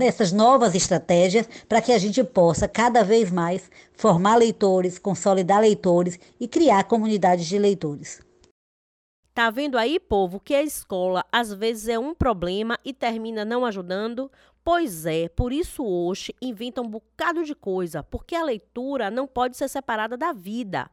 essas 0.00 0.32
novas 0.32 0.74
estratégias 0.74 1.48
para 1.68 1.82
que 1.82 1.92
a 1.92 1.98
gente 1.98 2.22
possa 2.22 2.68
cada 2.68 3.02
vez 3.02 3.30
mais 3.30 3.70
formar 3.92 4.36
leitores, 4.36 4.98
consolidar 4.98 5.60
leitores 5.60 6.18
e 6.38 6.46
criar 6.46 6.84
comunidades 6.84 7.46
de 7.46 7.58
leitores. 7.58 8.22
Tá 9.34 9.50
vendo 9.50 9.76
aí, 9.76 9.98
povo, 9.98 10.38
que 10.38 10.54
a 10.54 10.62
escola 10.62 11.24
às 11.32 11.52
vezes 11.52 11.88
é 11.88 11.98
um 11.98 12.14
problema 12.14 12.78
e 12.84 12.92
termina 12.92 13.44
não 13.44 13.66
ajudando? 13.66 14.30
Pois 14.62 15.04
é, 15.04 15.28
por 15.28 15.52
isso 15.52 15.84
hoje 15.84 16.32
inventa 16.40 16.80
um 16.80 16.88
bocado 16.88 17.44
de 17.44 17.54
coisa, 17.54 18.02
porque 18.02 18.36
a 18.36 18.44
leitura 18.44 19.10
não 19.10 19.26
pode 19.26 19.56
ser 19.56 19.68
separada 19.68 20.16
da 20.16 20.32
vida. 20.32 20.88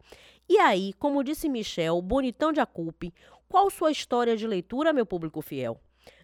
E 0.50 0.58
aí, 0.58 0.92
como 0.94 1.24
disse 1.24 1.48
Michel, 1.48 2.02
bonitão 2.02 2.52
de 2.52 2.60
Acupe, 2.60 3.14
qual 3.48 3.70
sua 3.70 3.92
história 3.92 4.36
de 4.36 4.48
leitura, 4.48 4.92
meu 4.92 5.06
público 5.06 5.42
fiel? 5.42 5.80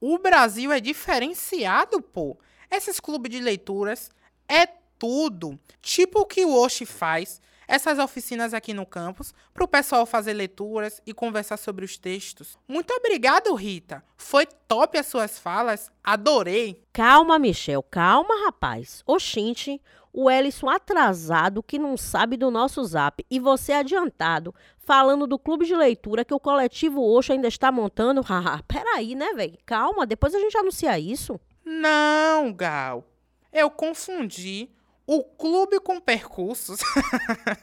O 0.00 0.18
Brasil 0.18 0.72
é 0.72 0.80
diferenciado, 0.80 2.02
pô. 2.02 2.36
Esses 2.68 2.98
clubes 2.98 3.30
de 3.30 3.40
leituras 3.40 4.10
é 4.48 4.66
tudo. 4.98 5.56
Tipo 5.80 6.22
o 6.22 6.26
que 6.26 6.44
o 6.44 6.52
Oshi 6.60 6.84
faz, 6.84 7.40
essas 7.68 7.98
oficinas 7.98 8.54
aqui 8.54 8.72
no 8.72 8.86
campus, 8.86 9.34
para 9.52 9.62
o 9.62 9.68
pessoal 9.68 10.06
fazer 10.06 10.32
leituras 10.32 11.02
e 11.06 11.12
conversar 11.12 11.58
sobre 11.58 11.84
os 11.84 11.98
textos. 11.98 12.58
Muito 12.66 12.92
obrigado, 12.94 13.54
Rita. 13.54 14.02
Foi 14.16 14.46
top 14.66 14.96
as 14.96 15.06
suas 15.06 15.38
falas. 15.38 15.92
Adorei. 16.02 16.82
Calma, 16.94 17.38
Michel. 17.38 17.82
Calma, 17.82 18.46
rapaz. 18.46 19.02
Oxinte, 19.06 19.80
o 20.12 20.30
Ellison 20.30 20.70
atrasado 20.70 21.62
que 21.62 21.78
não 21.78 21.96
sabe 21.96 22.38
do 22.38 22.50
nosso 22.50 22.82
zap 22.82 23.24
e 23.30 23.38
você 23.38 23.72
adiantado 23.72 24.54
falando 24.78 25.26
do 25.26 25.38
clube 25.38 25.66
de 25.66 25.76
leitura 25.76 26.24
que 26.24 26.32
o 26.32 26.40
coletivo 26.40 27.02
Oxo 27.02 27.32
ainda 27.32 27.48
está 27.48 27.70
montando. 27.70 28.22
Haha, 28.26 28.62
peraí, 28.66 29.14
né, 29.14 29.34
velho? 29.34 29.58
Calma, 29.66 30.06
depois 30.06 30.34
a 30.34 30.38
gente 30.38 30.56
anuncia 30.56 30.98
isso. 30.98 31.38
Não, 31.64 32.50
Gal. 32.52 33.04
Eu 33.52 33.70
confundi 33.70 34.70
o 35.08 35.24
clube 35.24 35.80
com 35.80 35.98
percursos. 35.98 36.80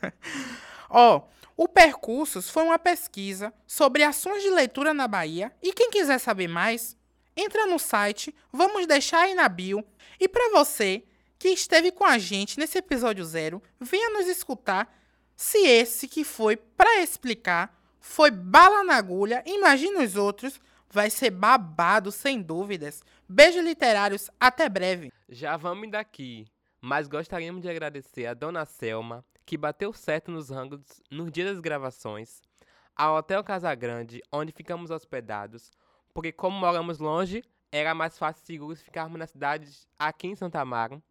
Ó, 0.89 1.21
o 1.55 1.67
Percursos 1.67 2.49
foi 2.49 2.63
uma 2.63 2.79
pesquisa 2.79 3.53
sobre 3.67 4.01
ações 4.01 4.41
de 4.41 4.49
leitura 4.49 4.95
na 4.95 5.07
Bahia 5.07 5.53
e 5.61 5.71
quem 5.71 5.91
quiser 5.91 6.17
saber 6.17 6.47
mais, 6.47 6.97
entra 7.37 7.67
no 7.67 7.77
site, 7.77 8.33
vamos 8.51 8.87
deixar 8.87 9.19
aí 9.19 9.35
na 9.35 9.47
bio. 9.47 9.85
E 10.19 10.27
para 10.27 10.49
você 10.53 11.03
que 11.37 11.49
esteve 11.49 11.91
com 11.91 12.03
a 12.03 12.17
gente 12.17 12.57
nesse 12.57 12.79
episódio 12.79 13.23
zero, 13.23 13.61
venha 13.79 14.09
nos 14.09 14.27
escutar 14.27 14.91
se 15.35 15.59
esse 15.59 16.07
que 16.07 16.23
foi 16.23 16.57
para 16.57 17.03
explicar 17.03 17.79
foi 17.99 18.31
bala 18.31 18.83
na 18.83 18.95
agulha, 18.95 19.43
imagine 19.45 20.03
os 20.03 20.15
outros, 20.15 20.59
vai 20.89 21.11
ser 21.11 21.29
babado 21.29 22.11
sem 22.11 22.41
dúvidas. 22.41 23.03
Beijos 23.29 23.63
literários, 23.63 24.31
até 24.39 24.67
breve. 24.67 25.11
Já 25.29 25.57
vamos 25.57 25.91
daqui, 25.91 26.47
mas 26.85 27.07
gostaríamos 27.07 27.63
de 27.63 27.67
agradecer 27.67 28.27
a 28.27 28.35
dona 28.35 28.63
Selma, 28.63 29.25
que 29.43 29.57
bateu 29.57 29.91
certo 29.91 30.29
nos 30.29 30.51
rangos 30.51 31.01
nos 31.09 31.31
dias 31.31 31.49
das 31.49 31.59
gravações, 31.59 32.43
ao 32.95 33.15
Hotel 33.15 33.43
Casagrande, 33.43 34.21
onde 34.31 34.51
ficamos 34.51 34.91
hospedados, 34.91 35.71
porque 36.13 36.31
como 36.31 36.55
moramos 36.59 36.99
longe, 36.99 37.43
era 37.71 37.95
mais 37.95 38.19
fácil 38.19 38.43
e 38.43 38.45
seguro 38.45 38.75
ficarmos 38.75 39.17
na 39.17 39.25
cidade 39.25 39.67
aqui 39.97 40.27
em 40.27 40.35
Santa 40.35 40.61
Amaro. 40.61 41.01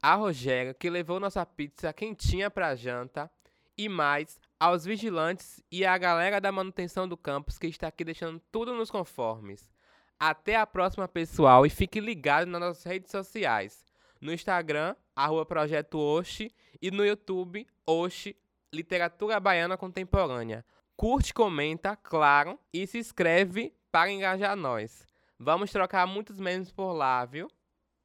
A 0.00 0.14
Rogério, 0.14 0.74
que 0.74 0.88
levou 0.88 1.20
nossa 1.20 1.44
pizza 1.44 1.92
quentinha 1.92 2.50
pra 2.50 2.74
janta, 2.74 3.30
e 3.76 3.90
mais 3.90 4.40
aos 4.58 4.86
vigilantes 4.86 5.62
e 5.70 5.84
à 5.84 5.98
galera 5.98 6.40
da 6.40 6.50
manutenção 6.50 7.06
do 7.06 7.18
campus 7.18 7.58
que 7.58 7.66
está 7.66 7.88
aqui 7.88 8.02
deixando 8.02 8.40
tudo 8.50 8.72
nos 8.72 8.90
conformes. 8.90 9.70
Até 10.18 10.56
a 10.56 10.66
próxima, 10.66 11.06
pessoal, 11.06 11.66
e 11.66 11.68
fique 11.68 12.00
ligado 12.00 12.48
nas 12.48 12.60
nossas 12.62 12.84
redes 12.84 13.10
sociais. 13.10 13.91
No 14.22 14.32
Instagram, 14.32 14.94
arroba 15.16 15.44
Projeto 15.44 15.98
Oxi, 15.98 16.54
e 16.80 16.92
no 16.92 17.04
YouTube, 17.04 17.66
Oxi, 17.84 18.36
Literatura 18.72 19.40
Baiana 19.40 19.76
Contemporânea. 19.76 20.64
Curte, 20.96 21.34
comenta, 21.34 21.96
claro, 21.96 22.56
e 22.72 22.86
se 22.86 22.98
inscreve 22.98 23.74
para 23.90 24.12
engajar 24.12 24.54
nós. 24.54 25.04
Vamos 25.36 25.72
trocar 25.72 26.06
muitos 26.06 26.38
memes 26.38 26.70
por 26.70 26.92
lá, 26.92 27.24
viu? 27.24 27.50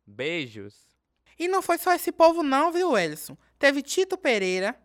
Beijos! 0.07 0.87
E 1.37 1.47
não 1.47 1.61
foi 1.61 1.77
só 1.77 1.93
esse 1.93 2.11
povo 2.11 2.41
não, 2.41 2.71
viu, 2.71 2.97
Elson? 2.97 3.37
Teve 3.59 3.83
Tito 3.83 4.17
Pereira, 4.17 4.75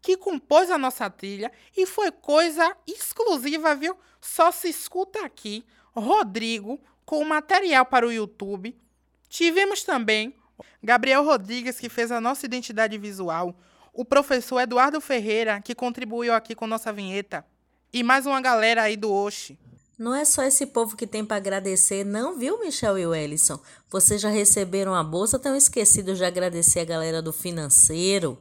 que 0.00 0.16
compôs 0.16 0.70
a 0.70 0.78
nossa 0.78 1.10
trilha 1.10 1.50
e 1.76 1.86
foi 1.86 2.12
coisa 2.12 2.76
exclusiva, 2.86 3.74
viu? 3.74 3.96
Só 4.20 4.52
se 4.52 4.68
escuta 4.68 5.24
aqui. 5.24 5.64
Rodrigo, 5.92 6.80
com 7.04 7.24
material 7.24 7.84
para 7.84 8.06
o 8.06 8.12
YouTube. 8.12 8.80
Tivemos 9.28 9.82
também 9.82 10.36
Gabriel 10.82 11.24
Rodrigues, 11.24 11.78
que 11.78 11.88
fez 11.88 12.10
a 12.10 12.20
nossa 12.20 12.46
identidade 12.46 12.96
visual. 12.98 13.54
O 13.92 14.04
professor 14.04 14.60
Eduardo 14.60 15.00
Ferreira, 15.00 15.60
que 15.60 15.74
contribuiu 15.74 16.32
aqui 16.32 16.54
com 16.54 16.66
nossa 16.66 16.92
vinheta. 16.92 17.44
E 17.92 18.02
mais 18.02 18.26
uma 18.26 18.40
galera 18.40 18.82
aí 18.82 18.96
do 18.96 19.12
Oxi. 19.12 19.58
Não 19.98 20.14
é 20.14 20.24
só 20.24 20.44
esse 20.44 20.64
povo 20.64 20.96
que 20.96 21.08
tem 21.08 21.24
para 21.24 21.38
agradecer, 21.38 22.04
não, 22.04 22.38
viu, 22.38 22.60
Michel 22.60 22.96
e 22.96 23.04
Wellison? 23.04 23.58
Vocês 23.90 24.20
já 24.20 24.28
receberam 24.28 24.94
a 24.94 25.02
bolsa, 25.02 25.36
estão 25.36 25.56
esquecidos 25.56 26.18
de 26.18 26.24
agradecer 26.24 26.78
a 26.78 26.84
galera 26.84 27.20
do 27.20 27.32
financeiro, 27.32 28.38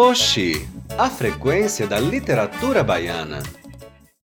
Oxi, 0.00 0.64
a 0.96 1.10
frequência 1.10 1.84
da 1.84 1.98
literatura 1.98 2.84
baiana. 2.84 3.42